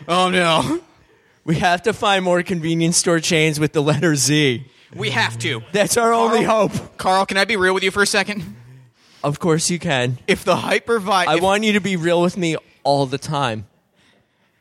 [0.08, 0.82] Oh no.
[1.44, 4.65] We have to find more convenience store chains with the letter Z.
[4.96, 5.62] We have to.
[5.74, 6.98] That's our only hope.
[6.98, 8.56] Carl, can I be real with you for a second?
[9.24, 10.18] Of course you can.
[10.26, 13.67] If the hypervi I want you to be real with me all the time.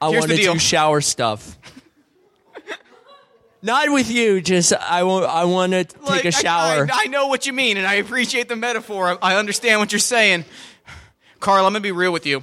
[0.00, 0.52] I Here's want the to deal.
[0.54, 1.56] do shower stuff.
[3.62, 4.42] Not with you.
[4.42, 5.24] Just I want.
[5.24, 6.86] I want to take Like, a shower.
[6.92, 9.08] I, I know what you mean, and I appreciate the metaphor.
[9.22, 10.44] I, I understand what you're saying.
[11.40, 12.42] Carl, I'm gonna be real with you.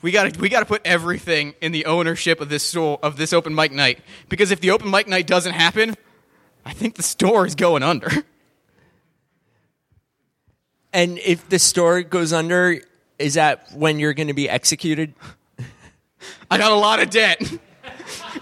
[0.00, 3.16] We got to we got to put everything in the ownership of this store of
[3.16, 5.94] this open mic night because if the open mic night doesn't happen,
[6.64, 8.10] I think the store is going under.
[10.92, 12.80] and if the store goes under,
[13.22, 15.14] is that when you're going to be executed?
[16.50, 17.40] I got a lot of debt,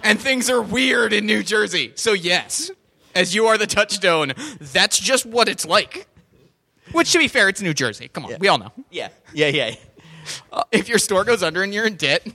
[0.02, 1.92] and things are weird in New Jersey.
[1.94, 2.70] So yes,
[3.14, 6.06] as you are the touchstone, that's just what it's like.
[6.92, 8.08] Which, to be fair, it's New Jersey.
[8.08, 8.72] Come on, we all know.
[8.90, 9.08] Yeah.
[9.32, 9.48] Yeah.
[9.48, 9.74] Yeah.
[10.52, 12.26] Uh, if your store goes under and you're in debt,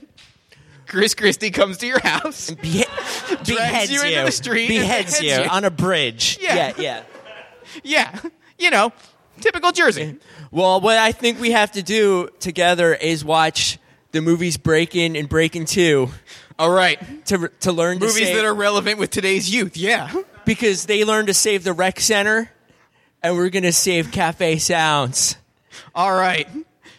[0.86, 2.50] Chris Christie comes to your house.
[2.50, 4.06] Behe- beheads you you.
[4.06, 5.50] into the street and Beheads beheads you, you.
[5.50, 6.38] on a bridge.
[6.40, 6.54] Yeah.
[6.54, 6.72] Yeah.
[6.78, 7.02] Yeah.
[7.84, 8.18] Yeah,
[8.58, 8.90] you know,
[9.40, 10.16] typical Jersey.
[10.50, 13.78] Well, what I think we have to do together is watch
[14.12, 16.08] the movies Breaking and Breaking Two
[16.58, 19.76] All right, to to learn to movies save, that are relevant with today's youth.
[19.76, 20.12] Yeah.
[20.44, 22.50] because they learn to save the rec center,
[23.22, 25.36] and we're gonna save Cafe Sounds.
[25.94, 26.48] All right.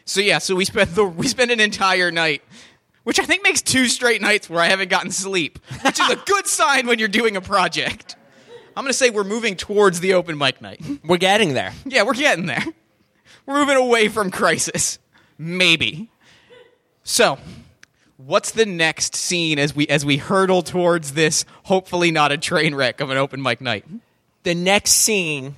[0.05, 2.43] So yeah, so we spent the we spent an entire night,
[3.03, 6.17] which I think makes two straight nights where I haven't gotten sleep, which is a
[6.17, 8.15] good sign when you're doing a project.
[8.77, 10.79] I'm gonna say we're moving towards the open mic night.
[11.03, 11.73] We're getting there.
[11.83, 12.63] Yeah, we're getting there.
[13.47, 14.99] We're moving away from crisis.
[15.39, 16.11] Maybe.
[17.03, 17.39] So,
[18.17, 22.75] what's the next scene as we as we hurtle towards this hopefully not a train
[22.75, 23.83] wreck of an open mic night?
[24.43, 25.55] The next scene,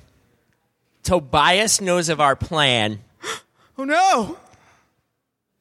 [1.02, 3.00] Tobias knows of our plan
[3.78, 4.38] Oh no.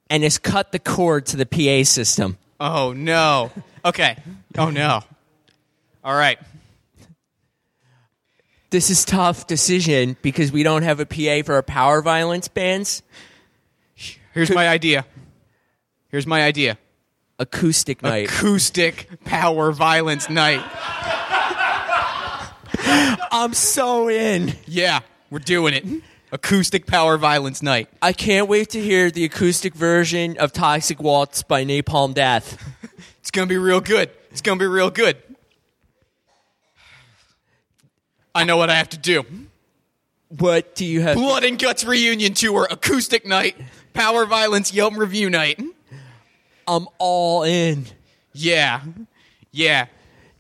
[0.10, 2.38] and has cut the cord to the PA system.
[2.58, 3.52] Oh no.
[3.84, 4.16] Okay.
[4.58, 5.02] Oh no.
[6.06, 6.40] All right.
[8.72, 13.02] This is tough decision because we don't have a PA for our power violence bands.
[14.34, 15.06] Here's my idea.
[16.10, 16.78] Here's my idea.
[17.40, 18.30] Acoustic night.
[18.30, 20.64] Acoustic power violence night.
[23.32, 24.54] I'm so in.
[24.68, 25.00] Yeah,
[25.32, 25.86] we're doing it.
[26.32, 27.90] Acoustic power violence night.
[28.04, 32.64] I can't wait to hear the acoustic version of Toxic Waltz by Napalm Death.
[33.20, 34.12] It's gonna be real good.
[34.32, 35.18] It's gonna be real good.
[38.34, 39.24] I know what I have to do.
[40.30, 41.16] What do you have?
[41.18, 43.58] Blood and Guts reunion tour, acoustic night,
[43.94, 45.60] power violence Yelp review night.
[46.68, 47.86] I'm all in.
[48.34, 48.82] Yeah,
[49.52, 49.88] yeah.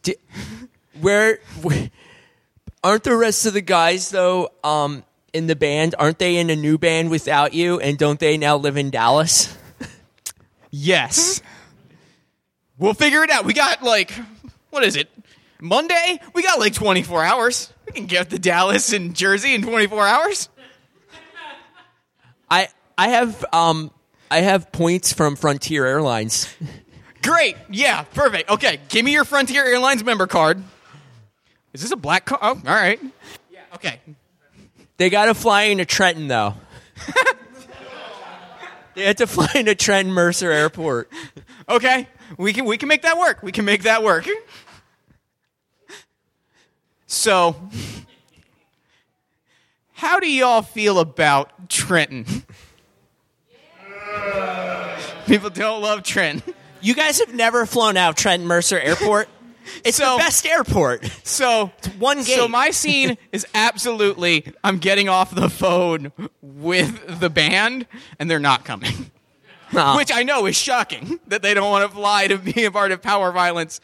[0.03, 0.15] Di-
[1.01, 1.89] Where, where
[2.83, 4.51] aren't the rest of the guys though?
[4.63, 7.79] Um, in the band, aren't they in a new band without you?
[7.79, 9.55] And don't they now live in Dallas?
[10.71, 11.41] Yes.
[12.77, 13.43] We'll figure it out.
[13.45, 14.11] We got like,
[14.69, 15.09] what is it?
[15.59, 16.19] Monday?
[16.33, 17.73] We got like 24 hours.
[17.89, 20.49] We can get to Dallas and Jersey in 24 hours.
[22.51, 23.89] I I have um
[24.29, 26.53] I have points from Frontier Airlines.
[27.23, 27.57] Great.
[27.69, 28.49] Yeah, perfect.
[28.49, 30.61] Okay, give me your Frontier Airlines member card.
[31.73, 32.39] Is this a black card?
[32.43, 32.99] Oh, all right.
[33.51, 33.99] Yeah, okay.
[34.97, 36.53] They got to fly into Trenton though.
[38.93, 41.11] they had to fly into Trenton Mercer Airport.
[41.67, 42.07] Okay.
[42.37, 43.41] We can we can make that work.
[43.41, 44.27] We can make that work.
[47.11, 47.55] So,
[49.93, 52.43] how do y'all feel about Trenton?
[55.25, 56.53] People don't love Trenton.
[56.81, 59.27] You guys have never flown out Trenton Mercer Airport.
[59.83, 61.05] It's So- the best airport.
[61.23, 62.49] So one So gate.
[62.49, 67.85] my scene is absolutely I'm getting off the phone with the band
[68.17, 69.11] and they're not coming.
[69.75, 69.95] Aw.
[69.95, 72.91] Which I know is shocking that they don't want to fly to be a part
[72.91, 73.79] of power violence.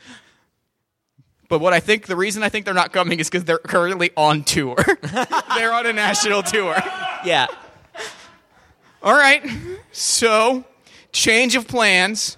[1.48, 4.12] But what I think the reason I think they're not coming is because they're currently
[4.18, 4.76] on tour.
[5.56, 6.76] they're on a national tour.
[7.24, 7.48] yeah.
[9.04, 9.44] All right.
[9.92, 10.66] So,
[11.12, 12.38] change of plans.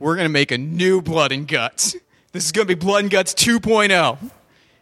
[0.00, 1.94] We're going to make a new Blood and Guts.
[2.32, 4.30] This is going to be Blood and Guts 2.0.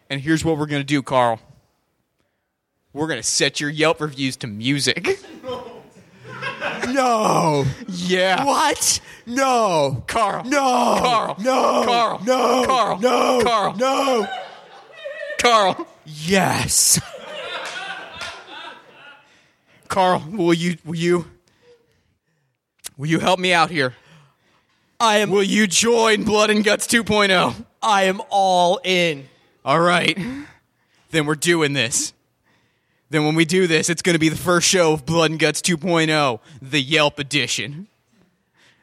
[0.09, 1.39] And here's what we're going to do, Carl.
[2.95, 5.21] We're going to set your Yelp reviews to music.
[6.89, 7.67] No.
[7.89, 8.45] Yeah.
[8.45, 9.01] What?
[9.27, 10.05] No.
[10.07, 10.45] Carl.
[10.45, 10.59] No.
[10.59, 11.37] Carl.
[11.41, 11.85] No.
[11.85, 12.21] Carl.
[12.25, 12.65] No.
[12.67, 12.99] Carl.
[12.99, 13.43] No.
[13.45, 13.77] Carl.
[13.77, 14.29] No.
[15.39, 15.87] Carl.
[16.05, 17.01] Yes.
[19.89, 21.27] Carl, will you will you
[22.97, 23.95] will you help me out here?
[25.01, 27.03] I am Will you join Blood and Guts oh?
[27.03, 27.65] 2.0?
[27.83, 29.29] I am all in.
[29.65, 30.19] All right.
[31.11, 32.13] Then we're doing this.
[33.11, 35.41] Then when we do this, it's going to be the first show of Blood and
[35.41, 37.89] Guts 2.0, the Yelp edition.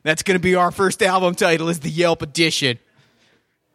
[0.03, 2.77] That's going to be our first album title is the Yelp edition.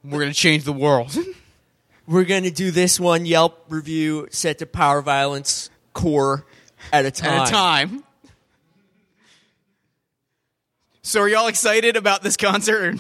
[0.05, 1.17] We're going to change the world.
[2.07, 6.45] We're going to do this one Yelp review set to power violence core
[6.93, 7.41] at a time.
[7.41, 8.05] At a time.
[11.03, 12.99] So are y'all excited about this concert?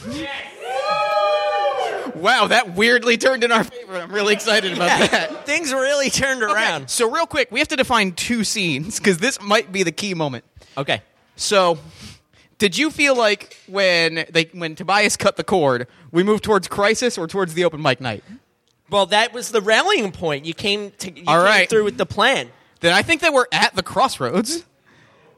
[2.23, 3.97] Wow, that weirdly turned in our favor.
[3.97, 5.45] I'm really excited about Yeah, that.
[5.47, 6.89] things really turned Okay, around.
[6.89, 10.15] so real quick, we have to define two scenes because this might be the key
[10.15, 10.45] moment.
[10.79, 11.03] Okay.
[11.35, 11.79] So,
[12.59, 17.19] did you feel like when they when Tobias cut the cord, we moved towards crisis
[17.19, 18.23] or towards the open mic night?
[18.89, 20.45] Well, that was the rallying point.
[20.45, 21.69] You came to you All came right.
[21.69, 22.51] through with the plan.
[22.81, 24.65] Then I think that we're at the crossroads.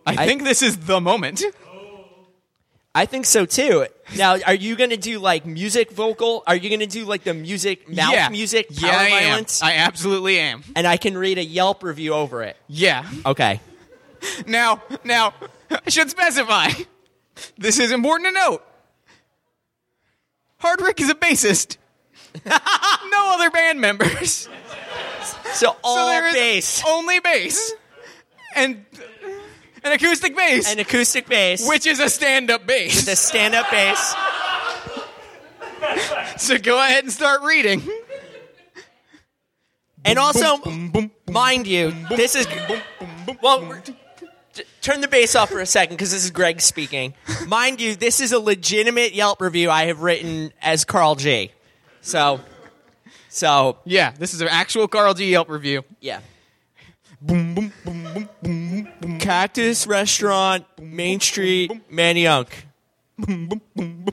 [0.07, 1.43] I- think this is the moment.
[2.95, 3.87] I think so too.
[4.17, 6.45] Now, are you going to do like music vocal?
[6.47, 8.29] Are you going to do like the music mouth yeah.
[8.29, 9.45] music power yeah, I am.
[9.63, 10.63] I absolutely am.
[10.77, 12.57] and I can read a Yelp review over it.
[12.69, 13.09] Yeah.
[13.27, 13.61] Okay.
[14.47, 15.35] Now, now,
[15.71, 16.71] I should specify.
[17.59, 18.65] This is important to note.
[20.63, 21.77] Hardrick is a bassist.
[22.47, 24.49] no other band members.
[25.53, 27.73] So all so bass only bass,
[28.57, 28.85] and
[29.85, 33.01] an acoustic bass, An acoustic bass, which is a stand-up bass.
[33.01, 34.15] It's a stand-up bass.
[36.39, 37.83] So go ahead and start reading.
[40.05, 40.57] And also,
[41.31, 42.47] mind you, this is
[43.43, 43.81] well.
[44.55, 47.15] t- Turn the bass off for a second because this is Greg speaking.
[47.47, 51.53] Mind you, this is a legitimate Yelp review I have written as Carl G.
[52.01, 52.41] So,
[53.29, 55.31] so Yeah, this is an actual Carl G.
[55.31, 55.85] Yelp review.
[56.01, 56.21] yeah.
[57.21, 58.64] Boom, boom, boom, boom, boom,
[59.25, 61.73] Cactus Restaurant, Main Street,
[63.17, 64.07] boom,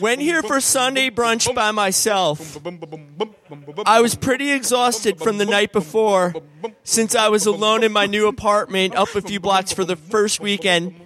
[0.00, 2.58] Went here for Sunday brunch by myself.
[3.86, 6.34] I was pretty exhausted from the night before
[6.82, 10.40] since I was alone in my new apartment up a few blocks for the first
[10.40, 11.00] weekend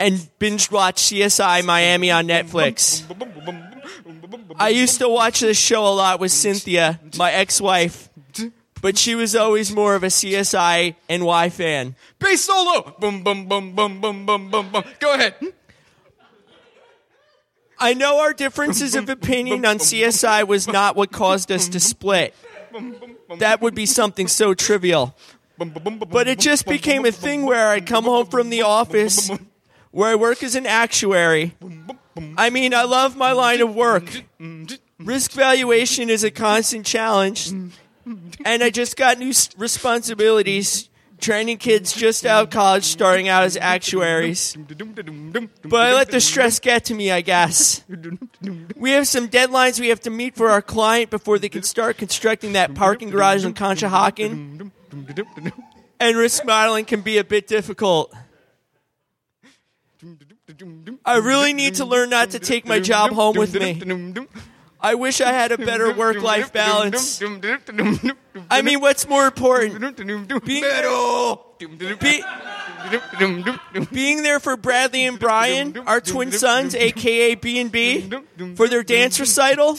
[0.00, 3.04] and binge watched CSI Miami on Netflix.
[4.56, 8.08] I used to watch this show a lot with Cynthia, my ex-wife,
[8.82, 11.94] but she was always more of a CSI NY fan.
[12.18, 12.94] Bass solo.
[12.98, 14.84] Boom, boom, boom, boom, boom, boom, boom, boom.
[15.00, 15.34] Go ahead.
[17.78, 22.34] I know our differences of opinion on CSI was not what caused us to split.
[23.38, 25.16] That would be something so trivial.
[25.56, 29.30] But it just became a thing where I'd come home from the office
[29.92, 31.54] where I work as an actuary.
[32.36, 34.24] I mean, I love my line of work.
[34.98, 37.52] Risk valuation is a constant challenge.
[38.44, 40.88] And I just got new responsibilities
[41.22, 44.56] training kids just out of college starting out as actuaries.
[44.56, 47.84] But I let the stress get to me, I guess.
[48.76, 51.96] We have some deadlines we have to meet for our client before they can start
[51.96, 54.72] constructing that parking garage in Conshohocken.
[56.00, 58.12] And risk modeling can be a bit difficult.
[61.04, 63.80] I really need to learn not to take my job home with me.
[64.82, 67.22] I wish I had a better work life balance.
[68.50, 69.96] I mean, what's more important?
[70.44, 70.64] Being
[72.00, 72.24] Be-
[73.92, 78.10] being there for Bradley and Brian, our twin sons, aka B and B,
[78.56, 79.78] for their dance recital,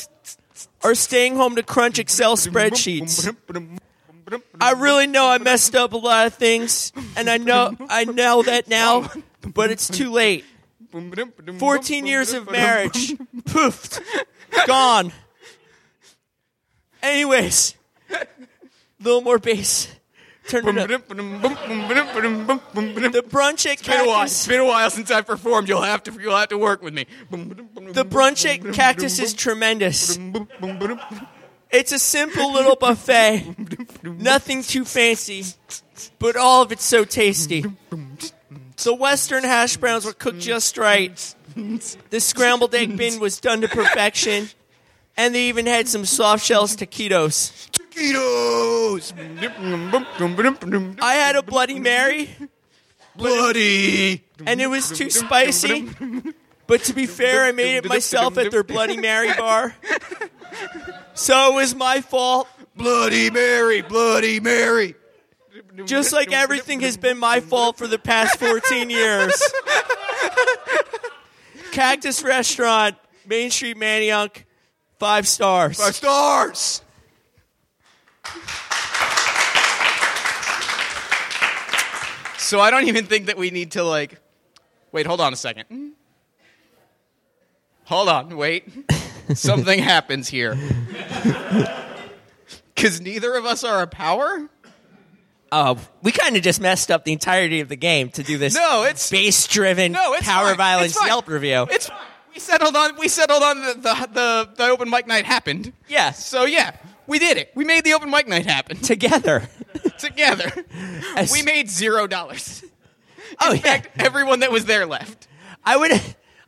[0.84, 3.36] or staying home to crunch Excel spreadsheets.
[4.62, 8.44] I really know I messed up a lot of things, and I know I know
[8.44, 10.46] that now, but it's too late.
[11.60, 14.00] Fourteen years of marriage, poofed,
[14.68, 15.12] gone.
[17.02, 17.76] Anyways,
[18.10, 18.26] a
[19.02, 19.90] little more bass.
[20.48, 21.08] Turn it up.
[21.08, 21.16] The
[23.30, 24.24] brunch at It's been a while.
[24.26, 25.70] It's been a while since I performed.
[25.70, 26.12] You'll have to.
[26.14, 27.06] You'll have to work with me.
[27.32, 30.18] The brunch at Cactus is tremendous.
[31.72, 33.56] It's a simple little buffet.
[34.04, 35.46] Nothing too fancy,
[36.20, 37.66] but all of it's so tasty.
[38.78, 41.36] The western hash browns were cooked just right.
[41.56, 44.50] The scrambled egg bin was done to perfection.
[45.16, 47.70] And they even had some soft shells taquitos.
[47.70, 49.14] Taquitos.
[51.02, 52.30] I had a Bloody Mary,
[53.16, 54.24] Bloody.
[54.46, 55.88] and it was too spicy.
[56.66, 59.76] But to be fair, I made it myself at their Bloody Mary bar.
[61.14, 62.48] So it was my fault.
[62.76, 63.82] Bloody Mary.
[63.84, 64.96] Bloody Mary.
[65.86, 69.42] Just like everything has been my fault for the past 14 years.
[71.72, 72.96] Cactus Restaurant,
[73.26, 74.44] Main Street Manayunk,
[75.00, 75.78] five stars.
[75.78, 76.82] Five stars.
[82.38, 84.20] So I don't even think that we need to like.
[84.92, 85.94] Wait, hold on a second.
[87.86, 88.70] Hold on, wait.
[89.34, 90.56] Something happens here.
[92.76, 94.48] Because neither of us are a power.
[95.54, 98.56] Uh, we kind of just messed up the entirety of the game to do this
[98.56, 100.58] No, it's base-driven no, it's power fine.
[100.58, 101.06] violence It's.
[101.06, 101.68] Yelp review.
[101.70, 101.98] It's fine.
[102.34, 102.98] We settled on.
[102.98, 105.72] We settled on the the the, the open mic night happened.
[105.88, 106.76] yes, So yeah,
[107.06, 107.52] we did it.
[107.54, 109.48] We made the open mic night happen together.
[110.00, 110.52] together.
[111.16, 112.64] As- We made zero dollars.
[113.40, 115.28] oh In yeah, fact, everyone that was there left.
[115.64, 115.92] I would.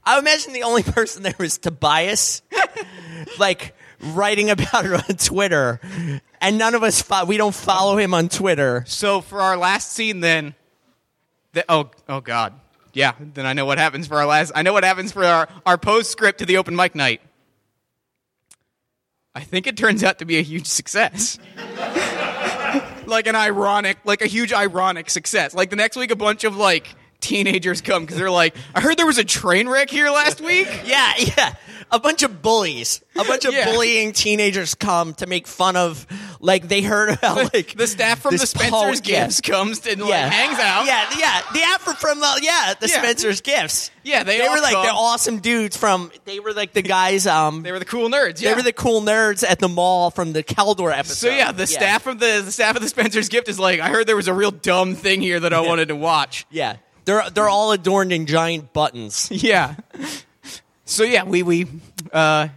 [0.04, 2.42] I imagine the only person there was Tobias,
[3.40, 5.80] like writing about it on Twitter,
[6.42, 8.84] and none of us fo- we don't follow him on Twitter.
[8.88, 10.56] So for our last scene, then,
[11.54, 12.54] the, oh oh god,
[12.94, 13.14] yeah.
[13.20, 14.52] Then I know what happens for our last.
[14.56, 17.22] I know what happens for our our postscript to the open mic night.
[19.34, 21.38] I think it turns out to be a huge success.
[23.06, 25.54] like an ironic, like a huge ironic success.
[25.54, 26.96] Like the next week, a bunch of like
[27.26, 30.68] teenagers come because they're like, I heard there was a train wreck here last week.
[30.86, 31.56] Yeah, yeah.
[31.92, 33.66] A bunch of bullies, a bunch of Yeah.
[33.66, 36.06] bullying teenagers come to make fun of,
[36.40, 39.26] like they heard about like the staff from the Spencer's yeah.
[39.26, 40.30] Gifts comes and like yeah.
[40.30, 40.86] hangs out.
[40.86, 41.42] Yeah, yeah.
[41.54, 43.00] The Afro from the yeah, the Yeah.
[43.02, 43.92] Spencer's Gifts.
[44.04, 44.86] Yeah, they they were like come.
[44.86, 46.12] the awesome dudes from.
[46.26, 47.26] They were like the guys.
[47.28, 48.42] Um, They were the cool nerds.
[48.42, 48.50] Yeah.
[48.50, 51.30] they were the cool nerds at the mall from the Caldor episode.
[51.30, 53.90] So yeah, the staff of the, the staff of the Spencer's Gift is like, I
[53.90, 56.46] heard there was a real dumb thing here that I wanted to watch.
[56.52, 59.30] Yeah, they're they're all adorned in giant buttons.
[59.32, 59.76] Yeah.
[60.86, 61.68] So yeah, we we
[62.12, 62.48] uh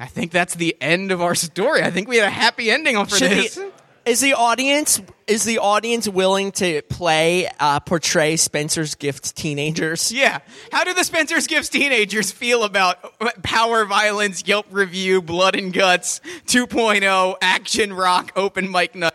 [0.00, 1.82] I think that's the end of our story.
[1.82, 3.54] I think we had a happy ending for Should this.
[3.56, 3.72] the-
[4.06, 10.10] is the audience is the audience willing to play uh, portray Spencer's Gift teenagers?
[10.10, 10.38] yeah.
[10.72, 12.96] How do the Spencer's Gifts teenagers feel about
[13.42, 19.12] power violence, Yelp review, blood and guts, 2.0, action rock, open mic night,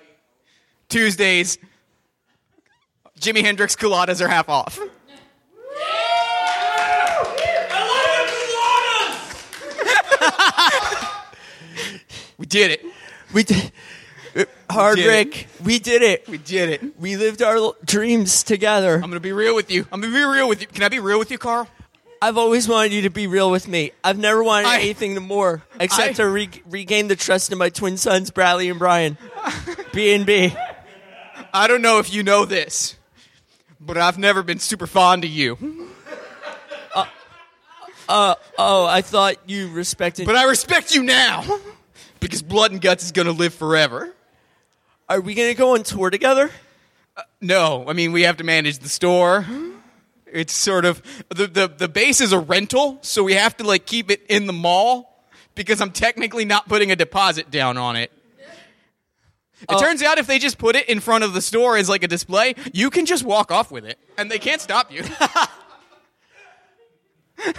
[0.90, 1.58] Tuesdays?
[3.24, 4.80] Jimi Hendrix coladas are half off.
[12.38, 12.86] We did it.
[13.34, 13.72] We did.
[14.70, 16.28] Hard did we did it.
[16.28, 17.00] We did it.
[17.00, 18.96] We lived our l- dreams together.
[18.96, 19.86] I'm gonna be real with you.
[19.92, 20.68] I'm gonna be real with you.
[20.68, 21.68] Can I be real with you, Carl?
[22.22, 23.92] I've always wanted you to be real with me.
[24.04, 27.70] I've never wanted I- anything more except I- to re- regain the trust of my
[27.70, 29.18] twin sons, Bradley and Brian.
[29.94, 30.56] B and B.
[31.54, 32.96] I don't know if you know this,
[33.86, 35.90] but I've never been super fond of you.
[36.94, 37.06] Uh,
[38.08, 40.26] uh, oh, I thought you respected.
[40.26, 41.44] But I respect you now
[42.20, 44.14] because Blood and Guts is gonna live forever.
[45.10, 46.50] Are we gonna go on tour together?
[47.16, 49.46] Uh, no, I mean we have to manage the store.
[50.26, 53.86] It's sort of the the the base is a rental, so we have to like
[53.86, 55.26] keep it in the mall
[55.56, 58.12] because I'm technically not putting a deposit down on it.
[59.64, 59.80] It oh.
[59.80, 62.08] turns out if they just put it in front of the store as like a
[62.08, 65.04] display, you can just walk off with it and they can't stop you.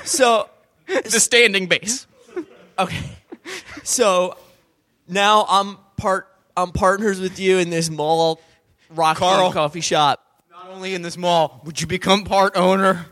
[0.05, 0.49] So
[0.87, 2.07] it's a standing base.
[2.79, 3.01] okay.
[3.83, 4.37] So
[5.09, 6.29] now I'm part.
[6.57, 8.41] I'm partners with you in this mall
[8.91, 9.53] rock Carl.
[9.53, 10.25] coffee shop.
[10.51, 13.07] Not only in this mall, would you become part owner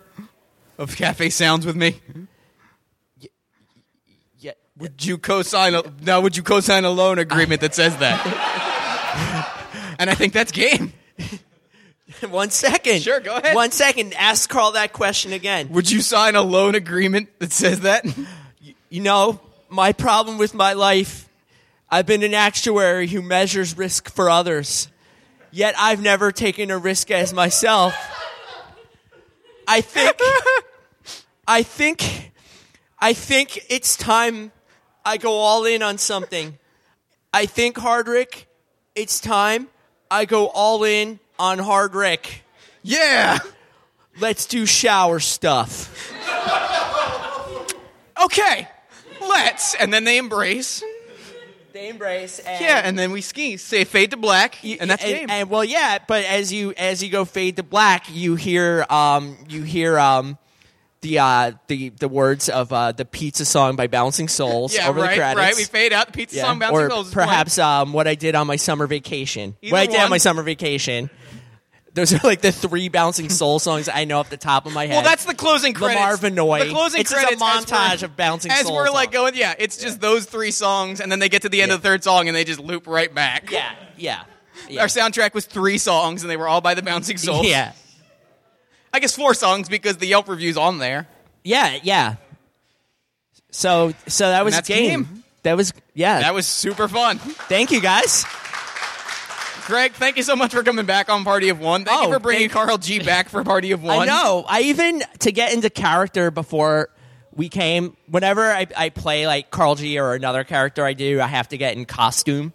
[0.79, 2.01] of Cafe Sounds with me?
[4.39, 4.53] Yeah.
[4.79, 6.21] Would you co-sign a now?
[6.21, 8.69] Would you co-sign a loan agreement that says that?
[10.03, 10.93] and I think that's game.
[12.29, 13.03] One second.
[13.03, 13.55] Sure, go ahead.
[13.55, 14.15] One second.
[14.15, 15.69] Ask Carl that question again.
[15.71, 18.05] Would you sign a loan agreement that says that?
[18.91, 19.41] You know,
[19.71, 21.27] my problem with my life,
[21.91, 24.89] I've been an actuary who measures risk for others,
[25.51, 27.95] yet I've never taken a risk as myself.
[29.67, 30.19] I think,
[31.49, 32.33] I think,
[32.99, 34.53] I think it's time
[35.07, 36.59] I go all in on something.
[37.33, 38.45] I think, Hardrick,
[38.95, 39.69] it's time
[40.13, 42.27] I go all in on Hardrick.
[42.83, 43.39] yeah.
[44.21, 46.13] Let's do shower stuff.
[48.23, 48.69] Okay.
[49.23, 49.75] Let's.
[49.75, 50.83] And then they embrace.
[51.73, 52.39] They embrace.
[52.41, 52.83] And Yeah.
[52.85, 53.57] And then we ski.
[53.57, 54.63] Say fade to black.
[54.63, 55.31] And that's and, game.
[55.31, 59.39] and- well, yeah, but as you as you go fade to black, you hear um
[59.49, 60.37] you hear um
[61.03, 64.89] the uh the the words of uh the pizza song by Bouncing Souls yeah.
[64.89, 65.11] over right.
[65.11, 65.39] the credits.
[65.39, 65.57] Right.
[65.57, 66.45] We fade out the pizza Yeah.
[66.45, 69.57] song bouncing or Souls perhaps um what I did on my summer vacation.
[69.63, 71.11] Either what I did on my summer vacation.
[71.95, 74.87] Those are like the three bouncing soul songs I know off the top of my
[74.87, 74.95] head.
[74.95, 76.01] Well, that's the closing credits.
[76.01, 76.65] Lamar Vinyl.
[76.67, 78.61] The closing It's just a montage of bouncing Souls.
[78.61, 79.33] As soul we're like songs.
[79.33, 81.75] going, yeah, it's just those three songs, and then they get to the end Yeah.
[81.75, 83.51] of the third song, and they just loop right back.
[83.51, 84.23] yeah, yeah,
[84.71, 84.81] yeah.
[84.81, 87.47] Our soundtrack was three songs, and they were all by the Bouncing Souls.
[87.47, 87.73] yeah,
[88.93, 91.09] I guess four songs because the Yelp review's on there.
[91.45, 92.17] yeah, yeah.
[93.51, 95.05] So, so that was that's game.
[95.05, 95.25] game.
[95.43, 96.21] That was yeah.
[96.21, 97.19] That was super fun.
[97.19, 98.25] Thank you guys.
[99.67, 101.85] Greg, thank you so much for coming back on Party of One.
[101.85, 104.01] Thank Oh, you for bringing Carl G back for Party of One.
[104.01, 104.45] I know.
[104.49, 106.89] I even to get into character before
[107.35, 107.97] we came.
[108.09, 111.59] Whenever I, I play like Carl G or another character I do, I have to
[111.59, 112.53] get in costume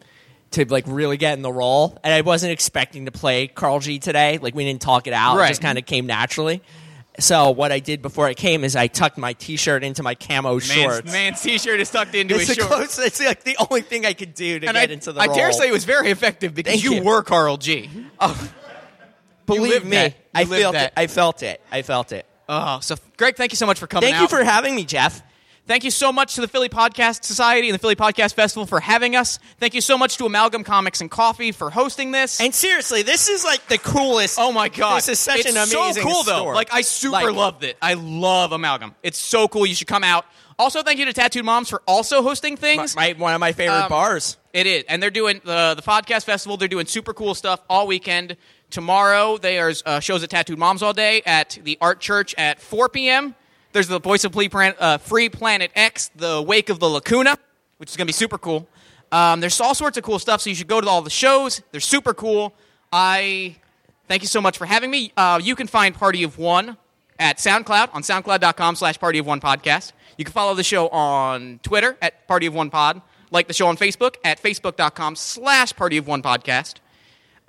[0.52, 1.98] to like really get in the role.
[2.04, 4.38] And I wasn't expecting to play Carl G today.
[4.38, 5.38] Like we didn't talk it out.
[5.40, 6.62] It just kind of came naturally.
[7.20, 10.52] So what I did before I came is I tucked my T-shirt into my camo
[10.54, 11.12] Man's, shorts.
[11.12, 12.72] man's t-shirt is tucked into it's his shorts.
[12.96, 13.00] close.
[13.00, 15.26] It's like the only thing I could do to And get I, into the I
[15.26, 15.36] role.
[15.36, 17.04] dare say it was very effective because you, you.
[17.04, 17.90] were Carl G.
[18.20, 18.50] Oh,
[19.48, 20.88] believe me, I felt that.
[20.88, 20.94] it.
[20.96, 21.62] I felt it.
[21.72, 22.26] I felt it.
[22.50, 25.22] Oh, so Greg, thank you so much for coming Thank you for having me, Jeff.
[25.68, 28.80] Thank you so much to the Philly Podcast Society and the Philly Podcast Festival for
[28.80, 29.38] having us.
[29.60, 32.40] Thank you so much to Amalgam Comics and Coffee for hosting this.
[32.40, 34.38] And seriously, this is like the coolest.
[34.40, 34.98] Oh my god!
[34.98, 36.38] This is such it's an amazing so cool though.
[36.38, 36.56] store.
[36.56, 37.76] Like I super Like- loved it.
[37.82, 38.96] I love Amalgam.
[39.04, 39.66] It's so cool.
[39.66, 40.26] You should come out.
[40.60, 42.96] Also, thank you to Tattooed Moms for also hosting things.
[42.96, 44.38] My, one of my favorite Um, bars.
[44.54, 46.56] It is, and they're doing the the podcast festival.
[46.58, 48.38] They're doing super cool stuff all weekend.
[48.72, 52.90] Tomorrow, there's uh, shows at Tattooed Moms all day at the Art Church at 4
[52.90, 53.36] p.m.
[53.78, 57.38] There's the Voice of Free, uh, Free Planet X, the Wake of the Lacuna,
[57.78, 58.68] which is gonna be super cool.
[59.12, 61.62] Um, there's all sorts of cool stuff, so you should go to all the shows.
[61.72, 62.56] They're super cool.
[62.92, 63.56] I
[64.08, 65.14] thank you so much for having me.
[65.16, 66.76] Uh, you can find Party of One
[67.20, 69.92] at SoundCloud on SoundCloud.com slash Party of One Podcast.
[70.18, 73.04] You can follow the show on Twitter at Party of One Pod.
[73.30, 76.78] Like the show on Facebook at Facebook.com slash Party of One Podcast.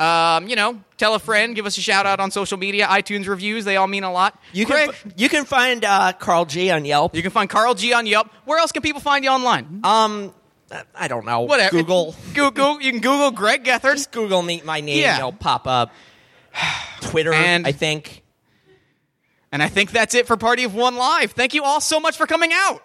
[0.01, 3.27] Um, you know, tell a friend, give us a shout out on social media, iTunes
[3.27, 4.41] reviews, they all mean a lot.
[4.53, 7.17] You Greg, can you can find uh, Carl G on Yelp.
[7.17, 8.29] you can find Carl G on Yelp.
[8.45, 9.81] Where else can people find you online?
[9.85, 10.33] um,
[10.95, 11.41] I don't know.
[11.41, 11.79] Whatever.
[11.79, 12.15] Google.
[12.35, 12.81] Google.
[12.81, 13.95] You can Google Greg Gethard.
[13.95, 14.99] Just Google me my name.
[15.01, 15.17] Yeah.
[15.17, 15.91] It'll pop up.
[17.01, 17.33] Twitter.
[17.33, 18.23] And- I think.
[19.51, 21.33] And I think that's it for Party of One Live.
[21.33, 22.83] Thank you all so much for coming out.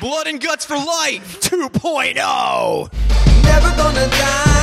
[0.00, 2.92] Blood and guts for life 2.0.
[3.44, 4.59] Never gonna die.